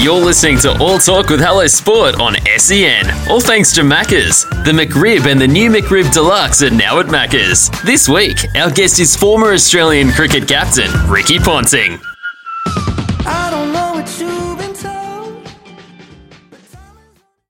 [0.00, 3.04] You're listening to All Talk with Hello Sport on SEN.
[3.28, 4.48] All thanks to Maccas.
[4.64, 7.68] The McRib and the new McRib Deluxe are now at Maccas.
[7.82, 11.98] This week, our guest is former Australian cricket captain, Ricky Ponting.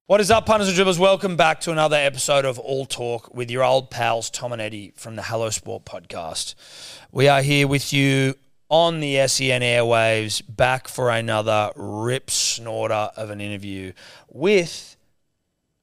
[0.07, 0.99] What is up, punters and dribblers?
[0.99, 4.93] Welcome back to another episode of All Talk with your old pals Tom and Eddy
[4.97, 6.57] from the Hello Sport podcast.
[7.13, 8.35] We are here with you
[8.71, 13.93] on the SEN airwaves, back for another rip snorter of an interview
[14.31, 14.97] with.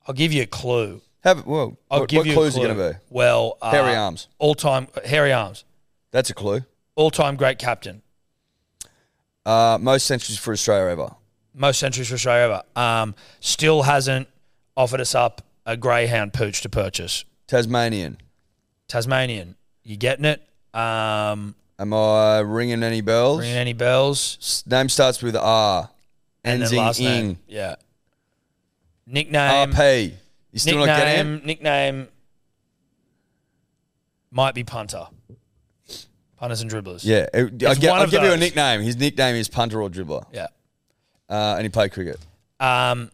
[0.08, 1.02] I'll give you a clue.
[1.24, 1.78] Have well.
[1.92, 2.74] I'll what give what you clues a are clue.
[2.76, 3.06] going to be?
[3.10, 4.28] Well, uh, Hairy arms.
[4.40, 5.66] all time hairy arms,
[6.12, 6.62] That's a clue.
[6.96, 8.02] all time great captain,
[9.46, 11.10] Uh, most centuries for Australia ever.
[11.54, 12.64] most centuries for Australia ever.
[12.80, 14.28] Um, still hasn't
[14.78, 17.26] offered us up a greyhound pooch to purchase.
[17.48, 18.18] Tasmanian.
[18.88, 20.42] Tasmanian, you getting it?
[20.74, 23.42] Um, Am I ringing any bells?
[23.42, 24.38] ringing any bells?
[24.42, 25.90] S- Name starts with R.
[26.44, 27.26] And Ends then in name.
[27.30, 27.40] ing.
[27.48, 27.76] Yeah.
[29.06, 29.72] Nickname.
[29.74, 30.14] RP.
[30.52, 31.46] You still not getting it?
[31.46, 31.46] nickname.
[31.46, 32.08] Nickname.
[34.32, 35.08] Might be punter.
[36.38, 37.04] Punters and dribblers.
[37.04, 37.28] Yeah.
[37.34, 38.40] it- I'll, It's gi- one I'll of give you a those.
[38.40, 38.82] nickname.
[38.82, 40.26] His nickname is punter or dribbler.
[40.32, 40.48] Yeah.
[41.30, 42.20] Uh, and he played cricket.
[42.60, 43.12] Um.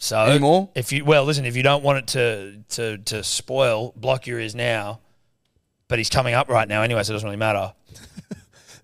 [0.00, 0.68] So Any more?
[0.76, 4.38] if you well listen, if you don't want it to to to spoil, block your
[4.38, 5.00] ears now.
[5.88, 7.72] But he's coming up right now anyway, so it doesn't really matter.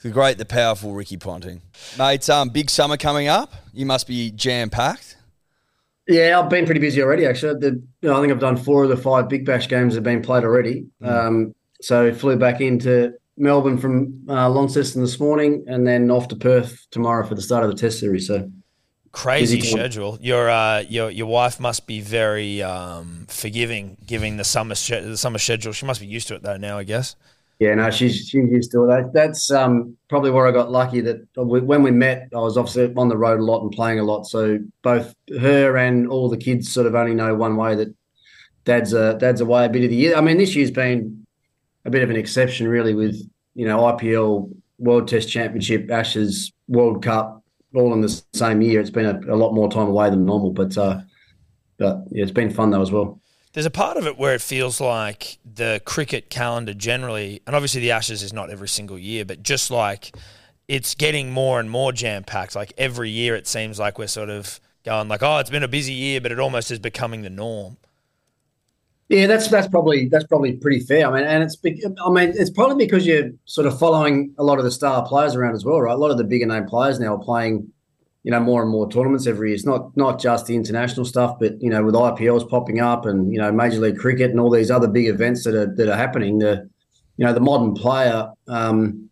[0.05, 1.63] The great, the powerful Ricky Ponting.
[1.97, 3.55] Mate, um, big summer coming up.
[3.73, 5.17] You must be jam packed.
[6.07, 7.25] Yeah, I've been pretty busy already.
[7.25, 9.95] Actually, the, you know, I think I've done four of the five Big Bash games
[9.95, 10.85] that have been played already.
[11.01, 16.37] Um, so flew back into Melbourne from uh, Launceston this morning, and then off to
[16.37, 18.27] Perth tomorrow for the start of the Test series.
[18.27, 18.51] So
[19.15, 20.19] Crazy schedule.
[20.21, 25.17] Your uh your your wife must be very um forgiving, giving the summer sch- the
[25.17, 25.73] summer schedule.
[25.73, 27.15] She must be used to it though now, I guess.
[27.61, 28.89] yeah, no, she's she's used to it.
[28.89, 31.01] That, that's um, probably where I got lucky.
[31.01, 34.01] That we, when we met, I was obviously on the road a lot and playing
[34.01, 34.27] a lot.
[34.27, 37.95] So both her and all the kids sort of only know one way that
[38.65, 40.17] dad's a dad's away a bit of the year.
[40.17, 41.25] I mean, this year's been
[41.85, 43.17] a bit of an exception, really, with
[43.55, 47.44] you know IPL, World Test Championship, Ashes, World Cup,
[47.75, 48.81] all in the same year.
[48.81, 51.01] It's been a, a lot more time away than normal, but uh,
[51.79, 53.21] but yeah, it's been fun though as well.
[53.53, 57.81] There's a part of it where it feels like the cricket calendar generally, and obviously
[57.81, 60.17] the Ashes is not every single year, but just like
[60.67, 62.57] it's getting more and more jam packed.
[62.57, 65.69] Like every year, it seems like we're sort of going like, oh, it's been a
[65.69, 67.77] busy year, but it almost is becoming the norm.
[69.09, 71.07] Yeah, that's that's probably that's probably pretty fair.
[71.07, 74.59] I mean, and it's I mean it's probably because you're sort of following a lot
[74.59, 75.93] of the star players around as well, right?
[75.93, 77.71] A lot of the bigger name players now are playing,
[78.23, 79.57] you know, more and more tournaments every year.
[79.57, 83.31] It's not not just the international stuff, but you know, with IPLs popping up and
[83.31, 85.97] you know Major League Cricket and all these other big events that are that are
[85.97, 86.69] happening, the
[87.19, 89.04] you know the modern player, um,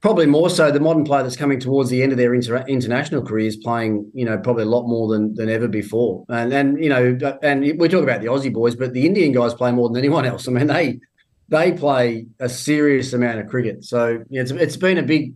[0.00, 3.22] probably more so the modern player that's coming towards the end of their inter- international
[3.22, 6.24] careers, playing you know probably a lot more than than ever before.
[6.28, 9.54] And and you know, and we talk about the Aussie boys, but the Indian guys
[9.54, 10.48] play more than anyone else.
[10.48, 11.00] I mean, they
[11.48, 13.84] they play a serious amount of cricket.
[13.84, 15.34] So yeah, it's it's been a big.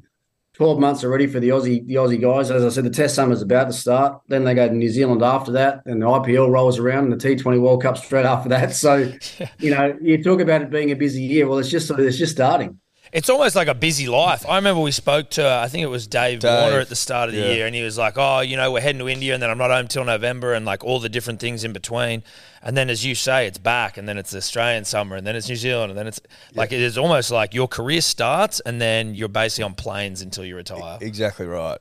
[0.57, 2.49] 12 months already for the Aussie the Aussie guys.
[2.49, 4.21] As I said, the Test summer's about to start.
[4.29, 7.29] Then they go to New Zealand after that, and the IPL rolls around, and the
[7.29, 8.73] T20 World Cup straight after that.
[8.73, 9.13] So,
[9.59, 11.49] you know, you talk about it being a busy year.
[11.49, 12.79] Well, it's just sort of it's just starting.
[13.15, 14.45] It's almost like a busy life.
[14.47, 17.29] I remember we spoke to, I think it was Dave, Dave, Warner at the start
[17.29, 17.53] of the yeah.
[17.53, 19.59] year, and he was like, "Oh, you know, we're heading to India, and then I'm
[19.59, 22.25] not home till November, and like all the different things in between."
[22.61, 25.49] And then, as you say, it's back, and then it's Australian summer, and then it's
[25.49, 26.21] New Zealand, and then it's
[26.57, 30.45] like it is almost like your career starts, and then you're basically on planes until
[30.45, 30.99] you retire.
[31.01, 31.79] Exactly right.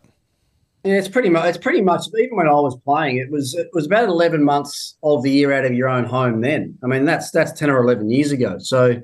[0.84, 1.46] Yeah, it's pretty much.
[1.46, 2.04] It's pretty much.
[2.16, 5.52] Even when I was playing, it was it was about eleven months of the year
[5.52, 6.42] out of your own home.
[6.42, 8.58] Then, I mean, that's that's ten or eleven years ago.
[8.60, 9.02] So,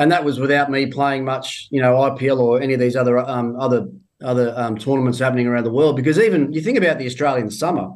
[0.00, 3.18] and that was without me playing much, you know, IPL or any of these other
[3.18, 3.86] um, other
[4.22, 5.94] other um, tournaments happening around the world.
[5.94, 7.90] Because even you think about the Australian summer,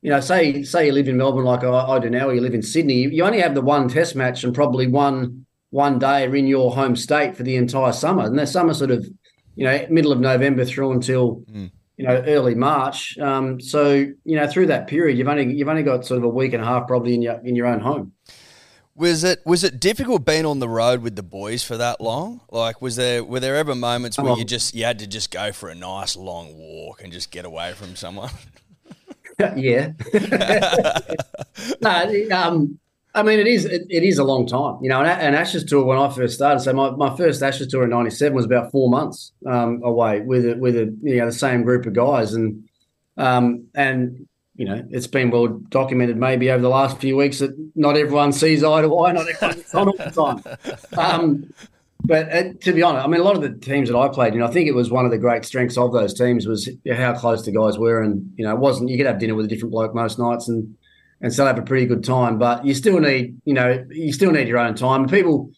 [0.00, 2.40] you know, say say you live in Melbourne like I, I do now, or you
[2.40, 5.98] live in Sydney, you, you only have the one Test match and probably one one
[5.98, 9.06] day in your home state for the entire summer, and that summer sort of,
[9.54, 11.44] you know, middle of November through until
[11.98, 13.18] you know early March.
[13.18, 16.28] Um, so you know through that period, you've only you've only got sort of a
[16.28, 18.13] week and a half probably in your in your own home.
[18.96, 22.40] Was it was it difficult being on the road with the boys for that long?
[22.50, 25.32] Like, was there were there ever moments where Um, you just you had to just
[25.32, 28.30] go for a nice long walk and just get away from someone?
[29.56, 29.90] yeah,
[31.80, 32.78] no, um,
[33.16, 35.00] I mean, it is it, it is a long time, you know.
[35.00, 37.90] An, an Ashes tour when I first started, so my, my first Ashes tour in
[37.90, 41.64] '97 was about four months um, away with a, with a you know the same
[41.64, 42.68] group of guys, and
[43.16, 47.50] um, and you know it's been well documented maybe over the last few weeks that
[47.74, 50.78] not everyone sees eye to eye, not everyone's on all the time.
[50.98, 51.52] Um,
[52.06, 54.34] but uh, to be honest, I mean, a lot of the teams that I played,
[54.34, 56.68] you know, I think it was one of the great strengths of those teams was
[56.92, 59.46] how close the guys were, and you know, it wasn't you could have dinner with
[59.46, 60.76] a different bloke most nights, and
[61.20, 62.38] and still have a pretty good time.
[62.38, 65.08] But you still need, you know, you still need your own time.
[65.08, 65.50] People,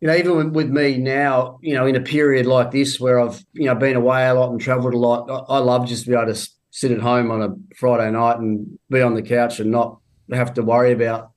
[0.00, 3.44] you know, even with me now, you know, in a period like this where I've,
[3.52, 6.10] you know, been away a lot and travelled a lot, I, I love just to
[6.10, 9.60] be able to sit at home on a Friday night and be on the couch
[9.60, 9.98] and not
[10.32, 11.32] have to worry about,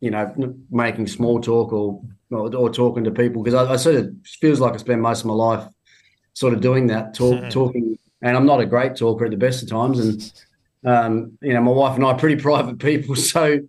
[0.00, 3.96] you know, making small talk or or, or talking to people because I, I, sort
[3.96, 5.68] of feels like I spend most of my life
[6.34, 7.98] sort of doing that, talk, talking.
[8.22, 10.32] And I'm not a great talker at the best of times, and
[10.84, 13.60] um, you know, my wife and I are pretty private people, so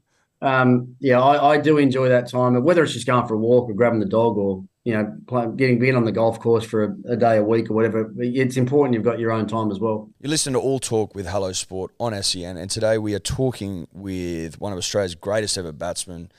[0.42, 2.62] um, yeah, I, I, do enjoy that time.
[2.64, 5.80] Whether it's just going for a walk or grabbing the dog, or you know, getting
[5.80, 8.94] being on the golf course for a, a, day a week or whatever, it's important
[8.94, 10.10] you've got your own time as well.
[10.20, 13.88] You listen to All Talk with Hello Sport on SEN, and today we are talking
[13.94, 16.32] with one of Australia's greatest ever batsmen,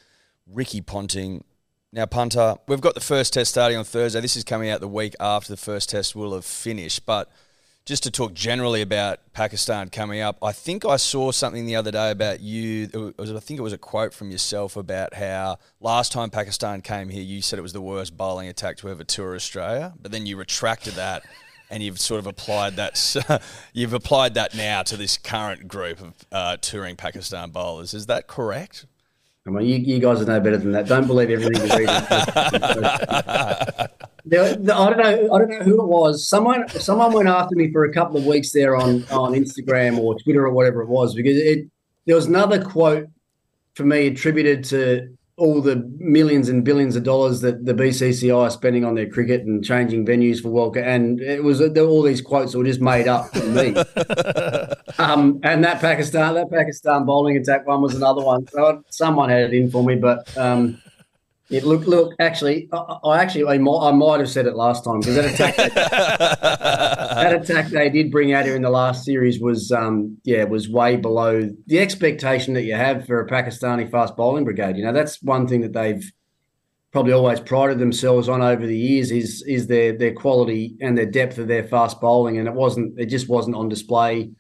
[0.47, 1.43] Ricky Ponting.
[1.91, 4.21] Now, punter, we've got the first test starting on Thursday.
[4.21, 7.31] This is coming out the week after the first test will have finished, but
[7.87, 11.91] just to talk generally about Pakistan coming up, I think I saw something the other
[11.91, 13.13] day about you.
[13.19, 17.11] Was, I think it was a quote from yourself about how last time Pakistan came
[17.11, 20.25] here, you said it was the worst bowling attack to ever tour Australia, but then
[20.27, 21.25] you retracted that.
[21.71, 23.43] and you've sort of applied that.
[23.73, 27.95] you've applied that now to this current group of uh, touring Pakistan bowlers.
[27.95, 28.87] Is that correct?
[29.47, 30.87] I mean, you, you guys no better than that.
[30.87, 31.89] Don't believe everything you read.
[34.27, 35.35] I don't know.
[35.35, 36.27] I don't know who it was.
[36.27, 40.19] Someone, someone went after me for a couple of weeks there on on Instagram or
[40.19, 41.69] Twitter or whatever it was because it.
[42.07, 43.07] There was another quote
[43.75, 48.51] for me attributed to all the millions and billions of dollars that the BCCI are
[48.51, 52.21] spending on their cricket and changing venues for World Cup, and it was all these
[52.21, 53.75] quotes that were just made up for me.
[54.99, 58.47] um, and that Pakistan, that Pakistan bowling attack one was another one.
[58.49, 60.81] So someone had it in for me, but um,
[61.51, 62.15] it look, look.
[62.21, 65.35] Actually, I, I actually I might, I might, have said it last time because that
[65.35, 65.57] attack,
[67.15, 70.69] that attack they did bring out here in the last series was, um, yeah, was
[70.69, 74.77] way below the expectation that you have for a Pakistani fast bowling brigade.
[74.77, 76.05] You know, that's one thing that they've
[76.93, 81.07] probably always prided themselves on over the years is is their their quality and their
[81.07, 84.31] depth of their fast bowling, and it wasn't, it just wasn't on display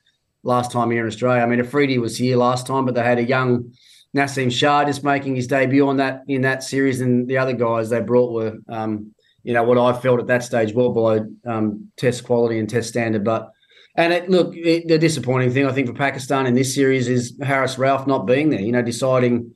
[0.44, 1.42] last time here in Australia.
[1.42, 3.72] I mean, Afridi was here last time, but they had a young
[4.16, 7.90] Naseem Shah just making his debut on that in that series, and the other guys
[7.90, 9.12] they brought were, um,
[9.44, 12.88] you know, what I felt at that stage well below um, Test quality and Test
[12.88, 13.24] standard.
[13.24, 13.50] But
[13.94, 17.38] and it, look, it, the disappointing thing I think for Pakistan in this series is
[17.42, 18.60] Haris Rauf not being there.
[18.60, 19.54] You know, deciding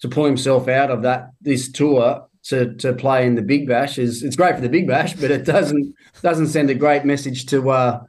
[0.00, 3.98] to pull himself out of that this tour to to play in the Big Bash
[3.98, 7.46] is it's great for the Big Bash, but it doesn't doesn't send a great message
[7.46, 7.70] to.
[7.70, 8.00] Uh,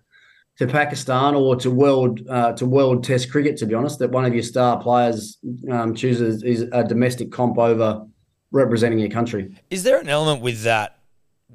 [0.58, 3.58] to Pakistan or to world uh, to world Test cricket.
[3.58, 5.38] To be honest, that one of your star players
[5.72, 8.04] um, chooses is a domestic comp over
[8.50, 9.56] representing your country.
[9.70, 10.97] Is there an element with that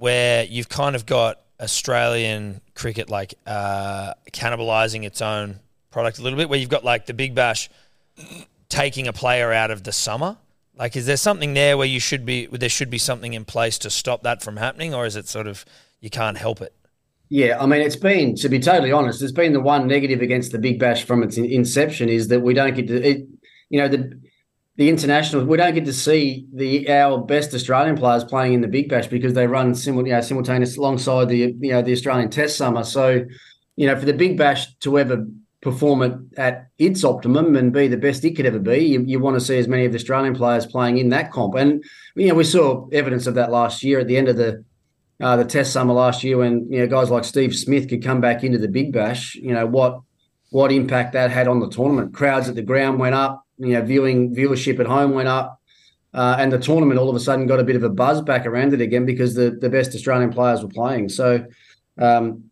[0.03, 5.61] where you've kind of got Australian cricket like uh, cannibalizing its own
[5.93, 7.71] product a little bit, where you've got like the Big Bash
[8.69, 10.39] taking a player out of the summer?
[10.77, 12.47] Like, is there something there where you should be?
[12.47, 15.47] There should be something in place to stop that from happening, or is it sort
[15.47, 15.65] of
[16.01, 16.75] you can't help it?
[17.29, 20.51] Yeah, I mean, it's been to be totally honest, it's been the one negative against
[20.51, 23.29] the Big Bash from its inception is that we don't get to, it,
[23.71, 24.19] you know, the
[24.77, 28.69] the international we don't get to see the our best Australian players playing in the
[28.69, 32.31] Big Bash because they run simul, you know, simultaneous alongside the you know the Australian
[32.31, 32.83] Test summer.
[32.85, 33.25] So,
[33.77, 35.27] you know, for the Big Bash to ever
[35.61, 39.21] perform it at its optimum and be the best it could ever be, you, you
[39.21, 41.55] want to see as many of the Australian players playing in that comp.
[41.55, 41.85] And
[42.17, 44.65] you know, we saw evidence of that last year at the end of the
[45.21, 48.23] uh, the Test summer last year when you know guys like Steve Smith could come
[48.23, 49.35] back into the Big Bash.
[49.35, 50.01] You know what
[50.49, 52.15] what impact that had on the tournament.
[52.15, 53.42] Crowds at the ground went up.
[53.63, 55.59] You know, viewing viewership at home went up.
[56.15, 58.45] Uh, and the tournament all of a sudden got a bit of a buzz back
[58.45, 61.09] around it again because the, the best Australian players were playing.
[61.09, 61.47] So,
[61.99, 62.51] um,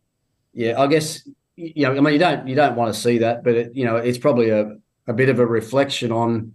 [0.54, 1.28] yeah, I guess
[1.60, 3.84] you know, I mean, you don't you don't want to see that, but it, you
[3.84, 4.76] know, it's probably a,
[5.06, 6.52] a bit of a reflection on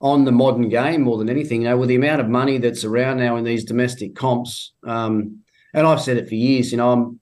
[0.00, 1.62] on the modern game more than anything.
[1.62, 5.40] You know, with the amount of money that's around now in these domestic comps, um,
[5.72, 6.70] and I've said it for years.
[6.70, 7.20] You know, I'm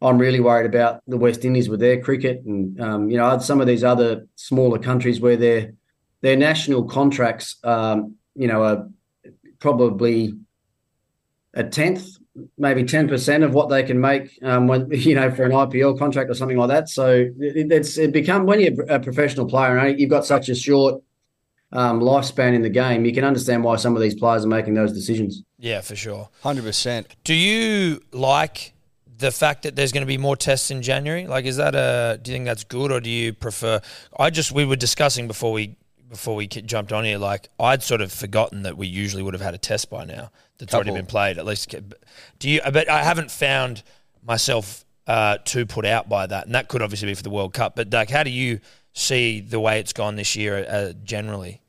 [0.00, 3.60] I'm really worried about the West Indies with their cricket, and um, you know, some
[3.60, 5.74] of these other smaller countries where their
[6.22, 8.88] their national contracts, um, you know, are
[9.58, 10.34] probably
[11.54, 12.16] a tenth,
[12.56, 15.98] maybe ten percent of what they can make um, when you know for an IPL
[15.98, 16.88] contract or something like that.
[16.88, 20.54] So it, it's it become when you're a professional player and you've got such a
[20.54, 21.02] short
[21.72, 24.74] um, lifespan in the game, you can understand why some of these players are making
[24.74, 25.42] those decisions.
[25.58, 26.28] Yeah, for sure.
[26.42, 27.08] Hundred percent.
[27.24, 28.74] Do you like
[29.18, 31.26] the fact that there's going to be more tests in January?
[31.26, 32.18] Like, is that a?
[32.20, 33.80] Do you think that's good, or do you prefer?
[34.18, 35.76] I just we were discussing before we
[36.12, 37.16] before we jumped on here.
[37.16, 40.30] Like, I'd sort of forgotten that we usually would have had a test by now
[40.58, 41.38] that's already been played.
[41.38, 41.74] At least,
[42.38, 42.60] do you?
[42.70, 43.82] But I haven't found
[44.22, 47.54] myself uh, too put out by that, and that could obviously be for the World
[47.54, 47.76] Cup.
[47.76, 48.60] But like, how do you
[48.92, 51.62] see the way it's gone this year uh, generally?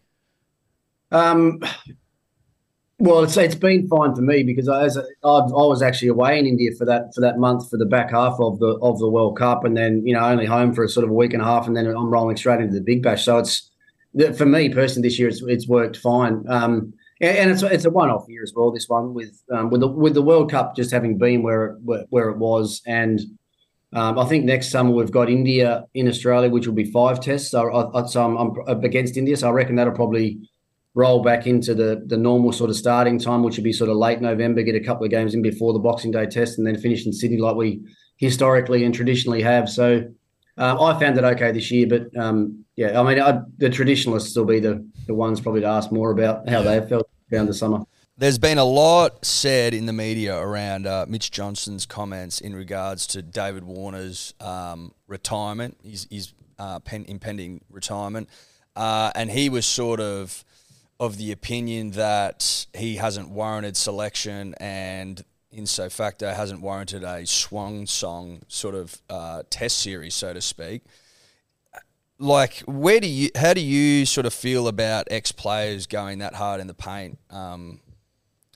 [1.10, 1.62] Um,
[3.00, 6.38] well, it's it's been fine for me because I, as I, I was actually away
[6.38, 9.10] in India for that for that month for the back half of the of the
[9.10, 11.42] World Cup, and then you know only home for a sort of a week and
[11.42, 13.24] a half, and then I'm rolling straight into the Big Bash.
[13.24, 13.70] So it's
[14.36, 16.44] for me personally this year it's it's worked fine.
[16.48, 18.72] Um, and it's it's a one off year as well.
[18.72, 22.08] This one with um, with the with the World Cup just having been where it,
[22.10, 23.22] where, it was, and
[23.94, 27.52] um, I think next summer we've got India in Australia, which will be five tests.
[27.52, 30.40] So, I, so I'm, I'm against India, so I reckon that'll probably
[30.96, 33.98] roll back into the the normal sort of starting time, which would be sort of
[33.98, 36.78] late November, get a couple of games in before the Boxing Day test, and then
[36.78, 37.82] finish in Sydney like we
[38.18, 39.70] historically and traditionally have.
[39.70, 40.04] So
[40.58, 44.36] um, I found it okay this year, but um, yeah, I mean I, the traditionalists
[44.36, 47.54] will be the the ones probably to ask more about how they felt around the
[47.54, 47.80] summer.
[48.16, 53.08] There's been a lot said in the media around uh, Mitch Johnson's comments in regards
[53.08, 58.30] to David Warner's um, retirement, his, his uh, pen, impending retirement,
[58.76, 60.46] uh, and he was sort of
[61.00, 67.26] of the opinion that he hasn't warranted selection and in so facto hasn't warranted a
[67.26, 70.82] swan song sort of uh, test series, so to speak.
[72.20, 76.36] Like, where do you, how do you sort of feel about ex players going that
[76.36, 77.18] hard in the paint?
[77.30, 77.80] Um,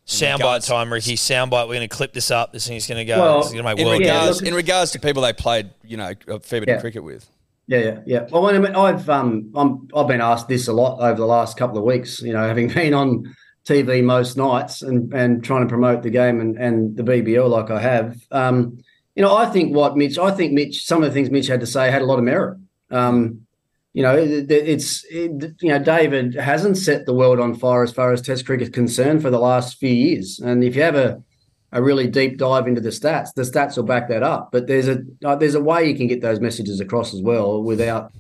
[0.06, 1.16] Soundbite time, Ricky.
[1.16, 1.68] Soundbite.
[1.68, 2.54] We're going to clip this up.
[2.54, 3.20] This thing's going to go.
[3.20, 5.22] Well, this is going to make in world yeah, regards, look- in regards to people
[5.22, 6.76] they played, you know, a fair bit Yeah.
[6.76, 7.30] of cricket with.
[7.70, 8.28] Yeah, yeah, yeah.
[8.32, 11.58] Well, I mean, I've um, I'm I've been asked this a lot over the last
[11.58, 12.22] couple of weeks.
[12.22, 13.36] You know, having been on
[13.68, 17.70] TV most nights and and trying to promote the game and and the BBL like
[17.70, 18.18] I have.
[18.32, 18.80] Um,
[19.16, 21.60] you know, I think what Mitch, I think Mitch, some of the things Mitch had
[21.62, 22.60] to say had a lot of merit.
[22.92, 23.42] Um,
[23.94, 27.92] you know, it, it's it, you know David hasn't set the world on fire as
[27.92, 30.96] far as Test cricket is concerned for the last few years, and if you have
[30.96, 31.24] a
[31.72, 34.50] a really deep dive into the stats, the stats will back that up.
[34.52, 37.62] But there's a uh, there's a way you can get those messages across as well
[37.64, 38.14] without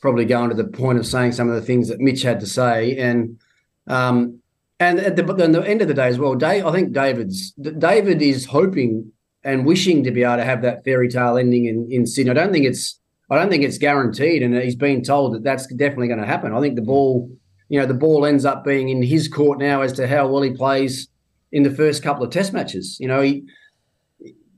[0.00, 2.46] probably going to the point of saying some of the things that Mitch had to
[2.46, 2.96] say.
[2.98, 3.38] And
[3.86, 4.41] um,
[4.82, 7.52] and at the, at the end of the day as well, Dave, I think David's
[7.52, 9.12] David is hoping
[9.44, 12.30] and wishing to be able to have that fairy tale ending in, in Sydney.
[12.30, 12.98] I don't think it's
[13.30, 16.52] I don't think it's guaranteed, and he's been told that that's definitely going to happen.
[16.52, 17.30] I think the ball,
[17.68, 20.42] you know, the ball ends up being in his court now as to how well
[20.42, 21.08] he plays
[21.50, 22.96] in the first couple of Test matches.
[23.00, 23.44] You know, he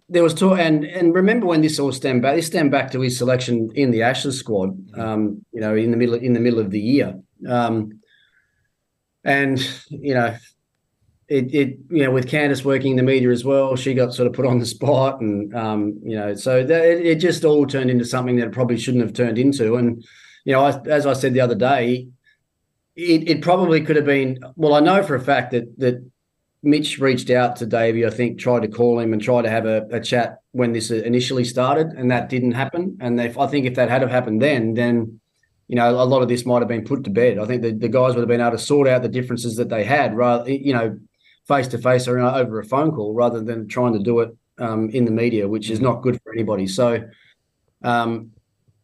[0.09, 2.37] there was talk, and and remember when this all stemmed back.
[2.37, 4.71] This stemmed back to his selection in the Ashes squad.
[4.99, 7.15] Um, you know, in the middle in the middle of the year,
[7.49, 8.01] um,
[9.25, 10.37] and you know,
[11.29, 14.27] it it you know with Candice working in the media as well, she got sort
[14.27, 17.67] of put on the spot, and um, you know, so that, it, it just all
[17.67, 19.77] turned into something that it probably shouldn't have turned into.
[19.77, 20.05] And
[20.45, 22.09] you know, I, as I said the other day,
[22.97, 24.39] it, it probably could have been.
[24.57, 26.05] Well, I know for a fact that that
[26.63, 29.67] Mitch reached out to Davey, I think, tried to call him and tried to have
[29.67, 32.99] a, a chat when this initially started, and that didn't happen.
[33.01, 35.21] And if, I think if that had have happened then, then
[35.69, 37.39] you know a lot of this might have been put to bed.
[37.39, 39.69] I think the, the guys would have been able to sort out the differences that
[39.69, 40.99] they had, rather you know,
[41.47, 44.91] face to face or over a phone call, rather than trying to do it um,
[44.91, 46.67] in the media, which is not good for anybody.
[46.67, 47.09] So,
[47.83, 48.31] um,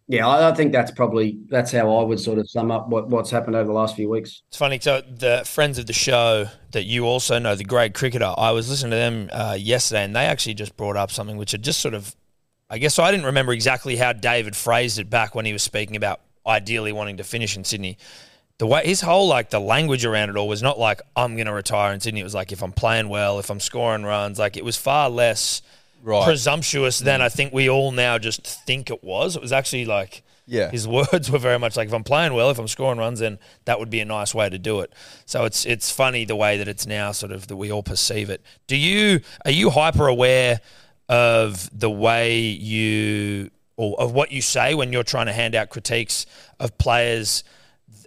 [0.08, 3.08] yeah, I, I think that's probably that's how I would sort of sum up what,
[3.08, 4.42] what's happened over the last few weeks.
[4.48, 4.78] It's funny.
[4.80, 8.68] So the friends of the show that you also know, the great cricketer, I was
[8.68, 11.80] listening to them uh, yesterday, and they actually just brought up something which had just
[11.80, 12.16] sort of,
[12.68, 15.94] I guess I didn't remember exactly how David phrased it back when he was speaking
[15.94, 17.98] about ideally wanting to finish in Sydney.
[18.58, 21.46] The way his whole like the language around it all was not like I'm going
[21.46, 22.20] to retire in Sydney.
[22.20, 25.08] It was like if I'm playing well, if I'm scoring runs, like it was far
[25.10, 25.62] less
[26.02, 26.24] Right.
[26.24, 29.36] presumptuous than I think we all now just think it was.
[29.36, 30.70] It was actually like Yeah.
[30.70, 33.38] his words were very much like if I'm playing well, if I'm scoring runs, then
[33.66, 34.92] that would be a nice way to do it.
[35.26, 38.30] So it's it's funny the way that it's now sort of that we all perceive
[38.30, 38.42] it.
[38.66, 40.60] Do you are you hyper aware
[41.08, 45.70] of the way you or of what you say when you're trying to hand out
[45.70, 46.26] critiques
[46.58, 47.42] of players?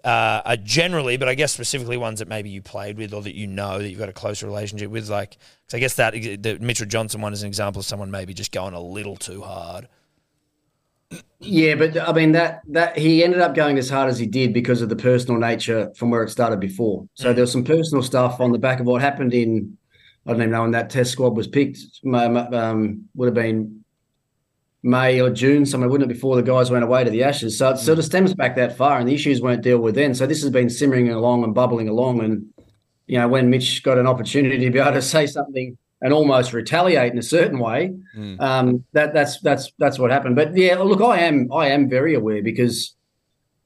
[0.03, 3.35] Uh, are generally, but I guess specifically ones that maybe you played with or that
[3.35, 5.09] you know that you've got a close relationship with.
[5.09, 5.37] Like,
[5.67, 8.51] 'cause I guess that the Mitchell Johnson one is an example of someone maybe just
[8.51, 9.87] going a little too hard.
[11.39, 14.53] Yeah, but I mean that that he ended up going as hard as he did
[14.53, 17.07] because of the personal nature from where it started before.
[17.13, 19.77] So there was some personal stuff on the back of what happened in
[20.25, 21.79] I don't even know when that test squad was picked.
[22.05, 23.82] Um, would have been
[24.83, 27.57] May or June, somewhere, wouldn't it, before the guys went away to the Ashes?
[27.57, 30.13] So it sort of stems back that far, and the issues weren't dealt with then.
[30.13, 32.21] So this has been simmering along and bubbling along.
[32.21, 32.53] And,
[33.07, 36.51] you know, when Mitch got an opportunity to be able to say something and almost
[36.51, 38.39] retaliate in a certain way, mm.
[38.41, 40.35] um, that that's that's that's what happened.
[40.35, 42.93] But yeah, look, I am I am very aware because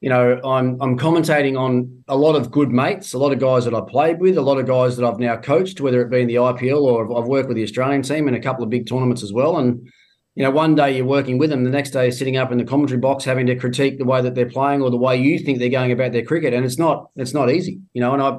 [0.00, 3.64] you know, I'm I'm commentating on a lot of good mates, a lot of guys
[3.64, 6.20] that I played with, a lot of guys that I've now coached, whether it be
[6.20, 8.88] in the IPL or I've worked with the Australian team in a couple of big
[8.88, 9.58] tournaments as well.
[9.58, 9.90] And
[10.38, 12.58] you know, one day you're working with them, the next day you're sitting up in
[12.58, 15.36] the commentary box having to critique the way that they're playing or the way you
[15.40, 18.14] think they're going about their cricket, and it's not it's not easy, you know.
[18.14, 18.38] And I,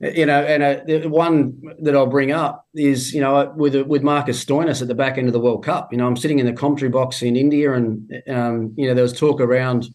[0.00, 4.44] you know, and uh, one that I'll bring up is you know with with Marcus
[4.44, 5.92] Stoinis at the back end of the World Cup.
[5.92, 9.04] You know, I'm sitting in the commentary box in India, and um, you know there
[9.04, 9.86] was talk around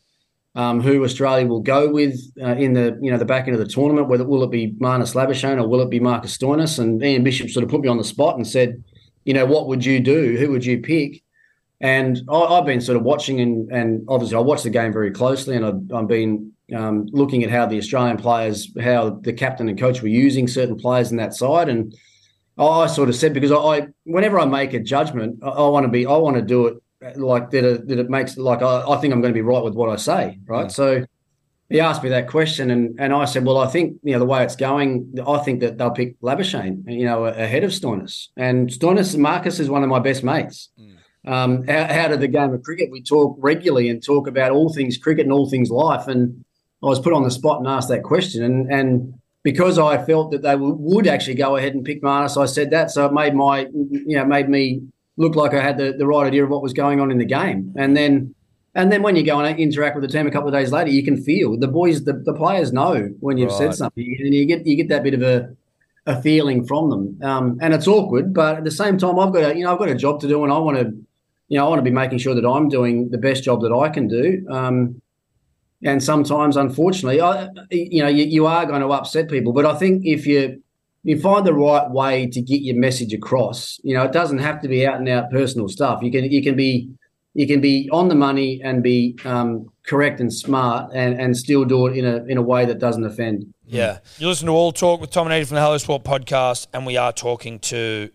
[0.55, 3.59] um, who Australia will go with uh, in the you know the back end of
[3.59, 4.07] the tournament.
[4.07, 6.79] Whether will it be Marnus Labuschagne or will it be Marcus Stoinis?
[6.79, 8.81] And Ian Bishop sort of put me on the spot and said,
[9.25, 10.37] you know, what would you do?
[10.37, 11.23] Who would you pick?
[11.79, 15.11] And I, have been sort of watching and and obviously I watched the game very
[15.11, 19.67] closely, and I've, I've been um, looking at how the Australian players, how the captain
[19.67, 21.95] and coach were using certain players in that side, and
[22.57, 25.85] I sort of said because I, I whenever I make a judgment, I, I want
[25.85, 28.83] to be I want to do it like that it, that it makes like I,
[28.87, 30.67] I think I'm going to be right with what I say, right?
[30.67, 30.71] Mm.
[30.71, 31.05] So
[31.71, 34.25] he asked me that question, and and I said, well, I think you know the
[34.25, 38.69] way it's going, I think that they'll pick Labuschagne, you know, ahead of Stoinis, and
[38.69, 40.69] Stoinis Marcus is one of my best mates.
[40.79, 40.97] Mm.
[41.23, 44.97] Um, out, of the game of cricket, we talk regularly and talk about all things
[44.97, 46.43] cricket and all things life, and
[46.83, 49.13] I was put on the spot and asked that question, and and
[49.43, 52.71] because I felt that they w- would actually go ahead and pick Marnus, I said
[52.71, 54.81] that, so it made my you know made me
[55.17, 57.25] look like I had the, the right idea of what was going on in the
[57.25, 57.73] game.
[57.77, 58.33] And then
[58.73, 60.89] and then when you go and interact with the team a couple of days later,
[60.89, 63.57] you can feel the boys, the, the players know when you've right.
[63.57, 65.55] said something, and you get you get that bit of a
[66.05, 67.19] a feeling from them.
[67.21, 69.79] Um, and it's awkward, but at the same time, I've got a, you know I've
[69.79, 70.85] got a job to do, and I want to
[71.49, 73.73] you know I want to be making sure that I'm doing the best job that
[73.73, 74.45] I can do.
[74.49, 75.01] Um,
[75.83, 79.51] and sometimes, unfortunately, I, you know you, you are going to upset people.
[79.51, 80.61] But I think if you
[81.03, 83.79] you find the right way to get your message across.
[83.83, 86.01] You know, it doesn't have to be out and out personal stuff.
[86.03, 86.89] You can you can be
[87.33, 91.63] you can be on the money and be um, correct and smart and, and still
[91.65, 93.53] do it in a in a way that doesn't offend.
[93.65, 96.67] Yeah, you listen to All Talk with Tom and Eddy from the Hello Sport podcast,
[96.74, 98.09] and we are talking to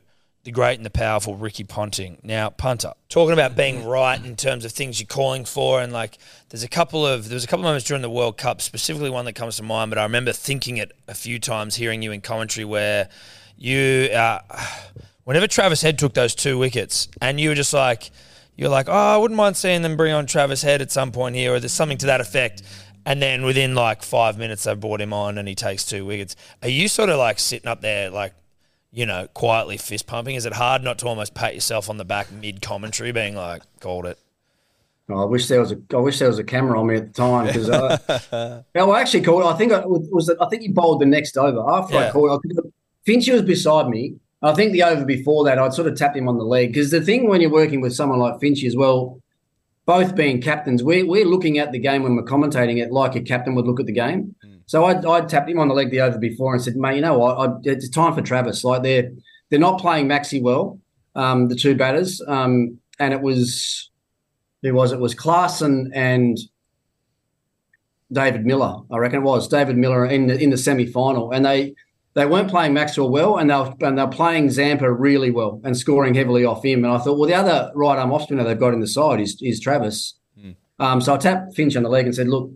[0.45, 2.19] the great and the powerful Ricky Ponting.
[2.23, 6.19] Now, punter, talking about being right in terms of things you're calling for, and like
[6.51, 9.11] there's a couple of there was a couple of moments during the World Cup, specifically
[9.11, 12.13] one that comes to mind, but I remember thinking it a few times, hearing you
[12.13, 13.09] in commentary where
[13.57, 14.41] you, uh,
[15.25, 18.11] whenever Travis Head took those two wickets, and you were just like,
[18.57, 21.37] you're like, oh, I wouldn't mind seeing them bring on Travis Head at some point
[21.37, 22.63] here, or there's something to that effect.
[23.05, 26.35] And then within like five minutes, they brought him on and he takes two wickets.
[26.63, 28.35] Are you sort of like sitting up there, like
[28.93, 30.35] you know, quietly fist pumping?
[30.35, 33.63] Is it hard not to almost pat yourself on the back mid commentary, being like,
[33.79, 34.19] "Called it"?
[35.09, 35.79] Oh, I wish there was a.
[35.93, 37.69] I wish there was a camera on me at the time because.
[38.75, 39.45] No, I actually called.
[39.45, 40.35] I think it was.
[40.41, 42.09] I think he bowled the next over after yeah.
[42.09, 42.43] I called.
[42.45, 44.17] I Finchie was beside me.
[44.43, 46.91] I think the over before that, I'd sort of tapped him on the leg because
[46.91, 49.21] the thing when you're working with someone like Finchie as well,
[49.87, 53.21] both being captains, we're, we're looking at the game when we're commentating it like a
[53.21, 54.35] captain would look at the game.
[54.45, 54.61] Mm.
[54.67, 57.01] So I I tapped him on the leg the over before and said, mate, you
[57.01, 57.39] know what?
[57.39, 58.65] I, it's time for Travis.
[58.65, 59.11] Like they're
[59.49, 60.79] they're not playing Maxi well,
[61.15, 63.91] um, the two batters, um, and it was
[64.63, 64.99] who was it?
[64.99, 66.37] was Klaasen and
[68.13, 68.83] David Miller.
[68.91, 71.75] I reckon it was David Miller in the in the semi final, and they
[72.17, 75.77] they weren't playing Maxwell well, and they were, and they're playing Zampa really well and
[75.77, 76.83] scoring heavily off him.
[76.83, 79.21] And I thought, well, the other right arm off spinner they've got in the side
[79.21, 80.15] is is Travis.
[80.41, 80.57] Mm.
[80.79, 82.51] Um, so I tapped Finch on the leg and said, look,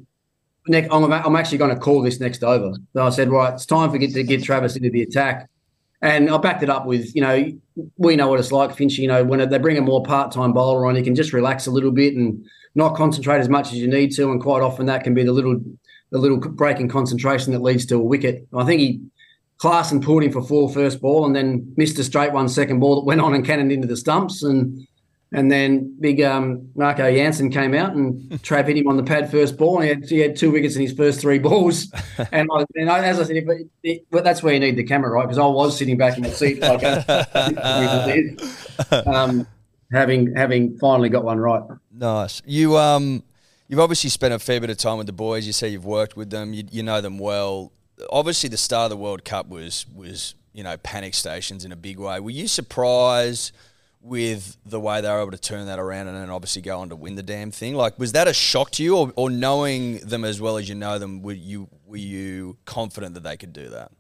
[0.66, 2.73] Nick, I'm, I'm actually going to call this next over.
[2.94, 5.51] So I said, right, it's time for get to get Travis into the attack.
[6.01, 7.53] And I backed it up with, you know,
[7.99, 8.96] we know what it's like, Finch.
[8.96, 11.70] You know, when they bring a more part-time bowler on, you can just relax a
[11.70, 12.42] little bit and
[12.75, 14.31] not concentrate as much as you need to.
[14.31, 15.61] And quite often that can be the little,
[16.09, 18.46] the little break in concentration that leads to a wicket.
[18.55, 19.03] I think he,
[19.61, 22.96] Klaasen pulled him for four first ball and then missed a straight one second ball
[22.96, 24.42] that went on and cannoned into the stumps.
[24.42, 24.87] And
[25.33, 29.31] and then big um, Marco Jansen came out and Trav hit him on the pad
[29.31, 29.81] first ball.
[29.81, 31.92] And he had, he had two wickets in his first three balls.
[32.33, 34.83] and, I, and I, as I said, it, it, but that's where you need the
[34.83, 35.23] camera, right?
[35.23, 36.83] Because I was sitting back in the seat, like,
[39.07, 39.46] um,
[39.92, 41.62] having having finally got one right.
[41.92, 42.42] Nice.
[42.46, 43.23] You um,
[43.68, 45.46] you've obviously spent a fair bit of time with the boys.
[45.46, 46.55] You say you've worked with them.
[46.55, 47.73] You, you know them well.
[48.11, 51.77] Obviously, the start of the World Cup was was you know panic stations in a
[51.77, 52.21] big way.
[52.21, 53.53] Were you surprised?
[54.03, 56.89] with the way they were able to turn that around and then obviously go on
[56.89, 57.75] to win the damn thing?
[57.75, 60.75] Like, was that a shock to you, or, or knowing them as well as you
[60.75, 63.93] know them, were you were you confident that they could do that?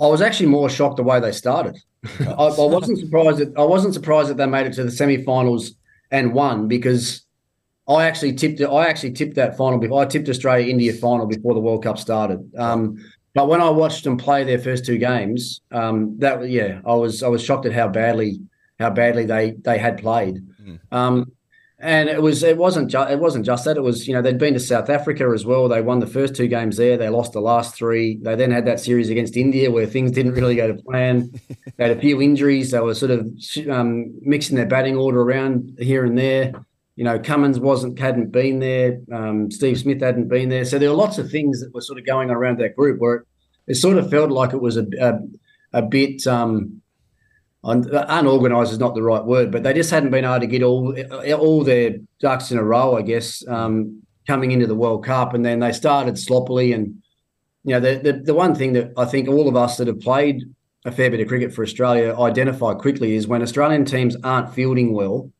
[0.00, 1.78] I was actually more shocked the way they started.
[2.20, 5.74] I, I, wasn't surprised that I wasn't surprised that they made it to the semi-finals
[6.10, 7.24] and won because
[7.88, 8.60] I actually tipped.
[8.60, 9.78] I actually tipped that final.
[9.78, 12.50] Before, I tipped Australia India final before the World Cup started.
[12.58, 12.98] Um,
[13.34, 17.22] but when I watched them play their first two games, um, that yeah, I was
[17.22, 18.40] I was shocked at how badly
[18.78, 20.36] how badly they they had played.
[20.62, 20.78] Mm.
[20.92, 21.32] Um,
[21.80, 24.38] and it was it wasn't just it wasn't just that it was you know they'd
[24.38, 25.68] been to South Africa as well.
[25.68, 26.96] They won the first two games there.
[26.96, 28.18] They lost the last three.
[28.22, 31.30] They then had that series against India where things didn't really go to plan.
[31.76, 32.70] they had a few injuries.
[32.70, 33.28] They were sort of
[33.68, 36.52] um, mixing their batting order around here and there.
[36.96, 39.00] You know, Cummins wasn't hadn't been there.
[39.12, 40.64] Um, Steve Smith hadn't been there.
[40.64, 43.00] So there were lots of things that were sort of going on around that group
[43.00, 43.26] where it,
[43.66, 45.18] it sort of felt like it was a a,
[45.72, 46.26] a bit.
[46.26, 46.80] Um,
[47.64, 50.94] unorganised is not the right word, but they just hadn't been able to get all
[51.34, 55.44] all their ducks in a row, I guess, um, coming into the World Cup, and
[55.44, 56.72] then they started sloppily.
[56.72, 57.02] And
[57.64, 60.00] you know, the, the, the one thing that I think all of us that have
[60.00, 60.44] played
[60.84, 64.92] a fair bit of cricket for Australia identify quickly is when Australian teams aren't fielding
[64.92, 65.30] well,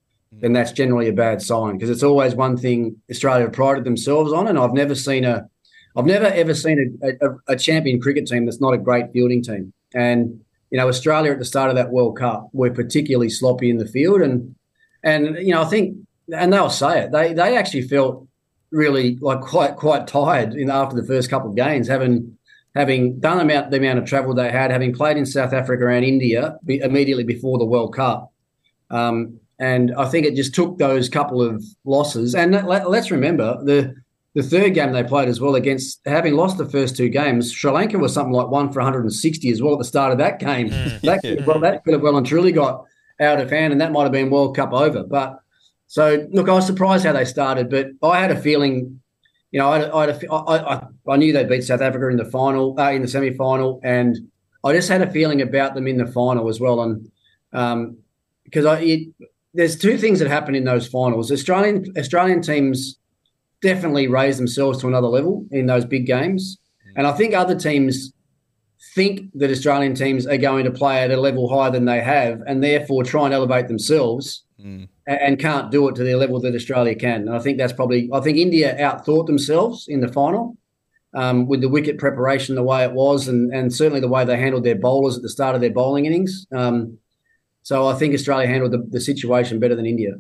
[0.41, 4.49] then that's generally a bad sign because it's always one thing Australia prided themselves on,
[4.49, 5.49] and I've never seen a,
[5.97, 9.43] I've never ever seen a, a, a champion cricket team that's not a great fielding
[9.43, 13.71] team, and you know, Australia at the start of that World Cup were particularly sloppy
[13.71, 14.57] in the field, and
[15.05, 15.97] and you know, I think,
[16.37, 18.27] and they'll say it, they they actually felt
[18.73, 22.37] really like quite quite tired in after the first couple of games, having
[22.75, 26.05] having done amount the amount of travel they had, having played in South Africa and
[26.05, 28.33] India be, immediately before the World Cup.
[28.91, 32.35] Um, and I think it just took those couple of losses.
[32.35, 33.95] And let, us remember the
[34.35, 37.71] the third game they played as well against having lost the first two games, Sri
[37.71, 40.71] Lanka was something like one for 160 as well at the start of that game.
[40.71, 41.01] Mm.
[41.03, 42.85] That could, well, that could have well and truly got
[43.21, 45.05] out of hand, and that might have been World Cup over.
[45.05, 45.39] But
[45.87, 49.01] so look, I was surprised how they started, but I had a feeling,
[49.53, 52.91] you know, I, I, I, I knew they'd beat South Africa in the final, uh,
[52.91, 54.17] in the semi final, and
[54.65, 56.83] I just had a feeling about them in the final as well.
[56.83, 57.11] And
[57.53, 59.09] because um, I, it,
[59.55, 61.31] there's two things that happen in those finals.
[61.31, 62.99] Australian Australian teams
[63.63, 66.59] definitely raise themselves to another level in those big games.
[66.97, 68.13] And I think other teams
[68.95, 72.43] think that Australian teams are going to play at a level higher than they have,
[72.47, 74.87] and therefore try and elevate themselves, mm.
[75.07, 77.23] and can't do it to the level that Australia can.
[77.23, 78.11] And I think that's probably.
[78.13, 80.57] I think India outthought themselves in the final.
[81.17, 84.37] Um, with the wicket preparation the way it was, and, and certainly the way they
[84.37, 86.45] handled their bowlers at the start of their bowling innings.
[86.51, 86.99] Um,
[87.65, 90.15] so I think Australia handled the, the situation better than India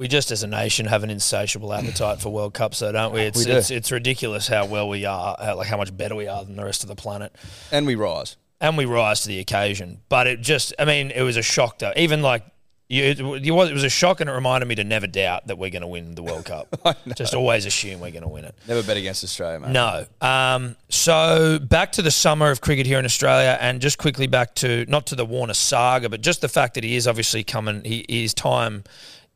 [0.00, 3.20] we just as a nation have an insatiable appetite for World Cups, though, don't we?
[3.20, 3.58] It's we do.
[3.58, 6.56] it's, it's ridiculous how well we are, how, like how much better we are than
[6.56, 7.36] the rest of the planet,
[7.70, 10.00] and we rise, and we rise to the occasion.
[10.08, 11.92] But it just, I mean, it was a shock though.
[11.96, 12.46] Even like
[12.90, 15.56] you, it, was, it was a shock, and it reminded me to never doubt that
[15.58, 16.74] we're going to win the World Cup.
[17.14, 18.54] Just always assume we're going to win it.
[18.66, 19.70] Never bet against Australia, mate.
[19.70, 20.06] No.
[20.20, 24.56] Um, so back to the summer of cricket here in Australia, and just quickly back
[24.56, 27.84] to not to the Warner saga, but just the fact that he is obviously coming.
[27.84, 28.82] He, his time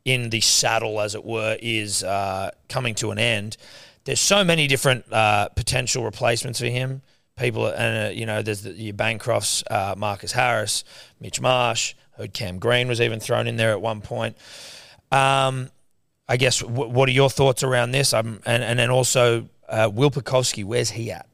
[0.03, 3.55] in the saddle, as it were, is uh, coming to an end.
[4.03, 7.03] There's so many different uh, potential replacements for him.
[7.37, 10.83] People, and uh, you know, there's the, your Bancrofts, uh, Marcus Harris,
[11.21, 11.93] Mitch Marsh.
[12.17, 14.37] Heard Cam Green was even thrown in there at one point.
[15.11, 15.69] Um,
[16.27, 18.13] I guess w- what are your thoughts around this?
[18.13, 21.27] Um, and and then also uh, Will Pucovski, where's he at?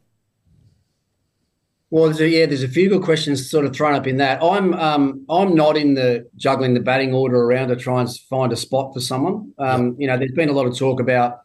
[1.89, 4.41] Well, there's a, yeah, there's a few good questions sort of thrown up in that.
[4.41, 8.53] I'm um, I'm not in the juggling the batting order around to try and find
[8.53, 9.53] a spot for someone.
[9.57, 11.41] Um, you know, there's been a lot of talk about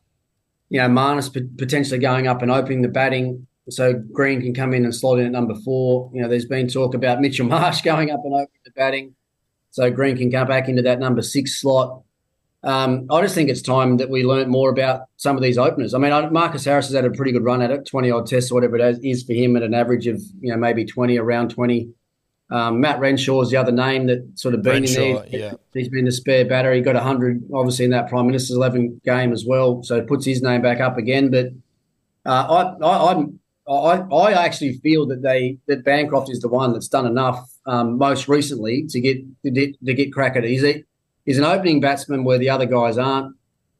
[0.68, 4.84] you know Marnus potentially going up and opening the batting so Green can come in
[4.84, 6.10] and slot in at number four.
[6.14, 9.15] You know, there's been talk about Mitchell Marsh going up and opening the batting
[9.76, 12.00] so Green can come back into that number six slot.
[12.62, 15.92] Um, I just think it's time that we learn more about some of these openers.
[15.92, 18.50] I mean, Marcus Harris has had a pretty good run at it, 20 odd tests
[18.50, 21.50] or whatever it is for him at an average of, you know, maybe 20, around
[21.50, 21.90] 20.
[22.50, 25.40] Um, Matt Renshaw is the other name that sort of been Renshaw, in there.
[25.40, 25.52] Yeah.
[25.74, 26.72] He's been the spare batter.
[26.72, 29.82] He got 100, obviously, in that Prime Minister's 11 game as well.
[29.82, 31.30] So it puts his name back up again.
[31.30, 31.48] But
[32.24, 33.24] uh, I, I,
[33.70, 37.98] I, I actually feel that they that Bancroft is the one that's done enough um,
[37.98, 40.50] most recently to get to get, to get crack at it.
[40.50, 40.84] He's a,
[41.24, 43.34] he's an opening batsman where the other guys aren't.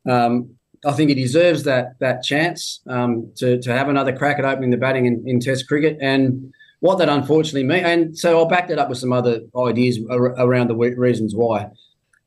[0.08, 0.50] Um,
[0.84, 4.70] I think he deserves that that chance um, to to have another crack at opening
[4.70, 5.98] the batting in, in Test cricket.
[6.00, 9.98] And what that unfortunately means, and so I'll back that up with some other ideas
[10.10, 11.70] ar- around the reasons why.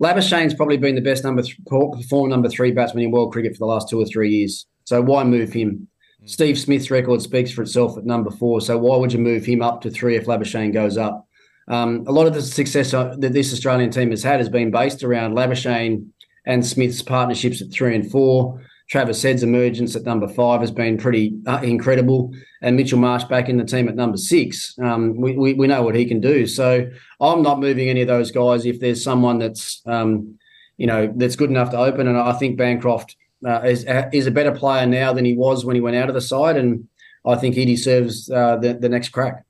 [0.01, 3.59] Labuschagne's probably been the best number th- perform number three batsman in world cricket for
[3.59, 4.65] the last two or three years.
[4.85, 5.87] So why move him?
[6.23, 6.29] Mm.
[6.29, 8.61] Steve Smith's record speaks for itself at number four.
[8.61, 11.27] So why would you move him up to three if Labuschagne goes up?
[11.69, 14.71] Um, a lot of the success uh, that this Australian team has had has been
[14.71, 16.05] based around Labuschagne
[16.45, 18.61] and Smith's partnerships at three and four.
[18.89, 23.47] Travis Head's emergence at number five has been pretty uh, incredible, and Mitchell Marsh back
[23.47, 24.73] in the team at number six.
[24.81, 26.47] Um, we, we, we know what he can do.
[26.47, 26.89] So
[27.21, 30.39] I'm not moving any of those guys if there's someone that's um,
[30.79, 32.07] you know, that's good enough to open.
[32.07, 35.75] And I think Bancroft uh, is is a better player now than he was when
[35.75, 36.87] he went out of the side, and
[37.25, 39.45] I think he deserves uh, the the next crack.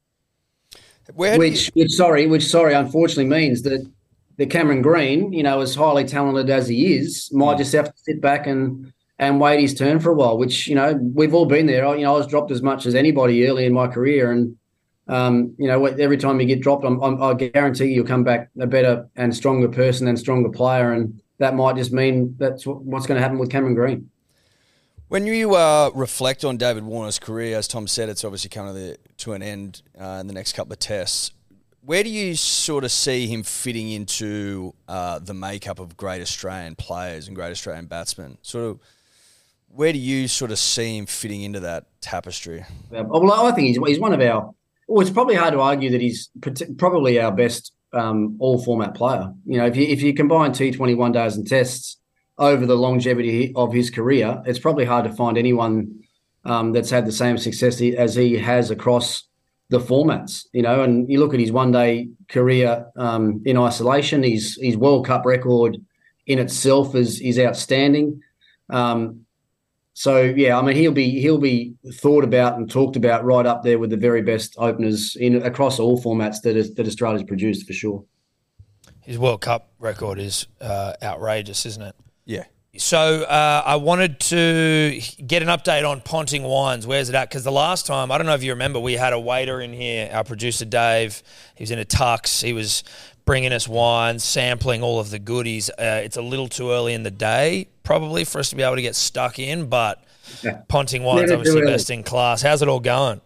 [1.15, 3.85] Which, you- which, sorry, which sorry, unfortunately means that
[4.37, 7.93] the Cameron Green, you know, as highly talented as he is, might just have to
[7.97, 10.37] sit back and and wait his turn for a while.
[10.37, 11.85] Which you know, we've all been there.
[11.95, 14.55] You know, I was dropped as much as anybody early in my career, and
[15.09, 18.49] um, you know, every time you get dropped, I'm, I'm, i guarantee you'll come back
[18.59, 23.07] a better and stronger person and stronger player, and that might just mean that's what's
[23.07, 24.09] going to happen with Cameron Green.
[25.09, 28.79] When you uh, reflect on David Warner's career, as Tom said, it's obviously coming to,
[28.79, 31.31] the, to an end uh, in the next couple of tests.
[31.83, 36.75] Where do you sort of see him fitting into uh, the makeup of great Australian
[36.75, 38.37] players and great Australian batsmen?
[38.43, 38.79] Sort of,
[39.69, 42.63] where do you sort of see him fitting into that tapestry?
[42.91, 44.53] Well, I think he's, he's one of our
[44.87, 46.29] well, it's probably hard to argue that he's
[46.77, 49.31] probably our best um, all format player.
[49.45, 51.98] You know, if you if you combine T Twenty One days and tests
[52.39, 56.03] over the longevity of his career, it's probably hard to find anyone
[56.45, 59.25] um, that's had the same success as he has across
[59.69, 60.45] the formats.
[60.53, 64.77] You know, and you look at his one day career um, in isolation, his his
[64.77, 65.77] World Cup record
[66.25, 68.21] in itself is is outstanding.
[68.69, 69.25] Um,
[69.93, 73.63] so yeah, I mean he'll be he'll be thought about and talked about right up
[73.63, 77.67] there with the very best openers in across all formats that is, that Australia's produced
[77.67, 78.05] for sure.
[79.01, 81.95] His World Cup record is uh, outrageous, isn't it?
[82.29, 82.43] Yeah.
[82.77, 86.85] So uh, I wanted to get an update on Ponting Wines.
[86.85, 87.27] Where's it at?
[87.27, 89.73] Because the last time, I don't know if you remember, we had a waiter in
[89.73, 91.23] here, our producer Dave.
[91.55, 92.43] He was in a tux.
[92.43, 92.83] He was
[93.25, 95.71] bringing us wines, sampling all of the goodies.
[95.71, 98.75] Uh, it's a little too early in the day, probably, for us to be able
[98.75, 100.03] to get stuck in, but.
[100.67, 102.43] Ponting Wine's obviously best in class.
[102.43, 103.19] How's it all going?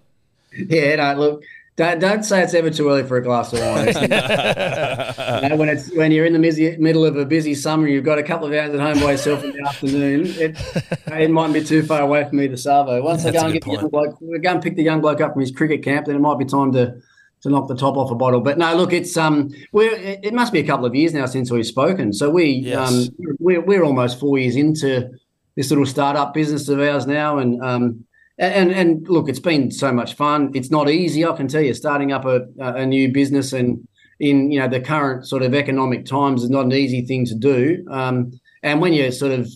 [0.53, 1.43] Yeah, no, look,
[1.75, 3.87] don't, don't say it's ever too early for a glass of wine.
[5.43, 8.03] you know, when it's when you're in the busy, middle of a busy summer, you've
[8.03, 10.25] got a couple of hours at home by yourself in the afternoon.
[10.27, 10.57] It,
[11.07, 13.01] it might be too far away for me to savo.
[13.01, 15.01] Once That's I go and get the young bloke, we go and pick the young
[15.01, 16.95] bloke up from his cricket camp, then it might be time to
[17.41, 18.39] to knock the top off a bottle.
[18.39, 21.49] But no, look, it's um, we're it must be a couple of years now since
[21.49, 22.13] we've spoken.
[22.13, 22.87] So we yes.
[22.87, 23.07] um,
[23.39, 25.09] we're we're almost four years into
[25.55, 28.05] this little startup business of ours now, and um,
[28.37, 30.51] and and look, it's been so much fun.
[30.53, 33.87] It's not easy, I can tell you, starting up a a new business and
[34.19, 37.35] in you know the current sort of economic times is not an easy thing to
[37.35, 37.85] do.
[37.91, 38.31] Um,
[38.63, 39.47] and when you're sort of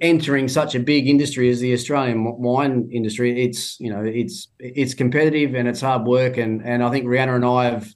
[0.00, 4.94] entering such a big industry as the Australian wine industry, it's you know it's it's
[4.94, 7.88] competitive and it's hard work, and and I think Rianna and I have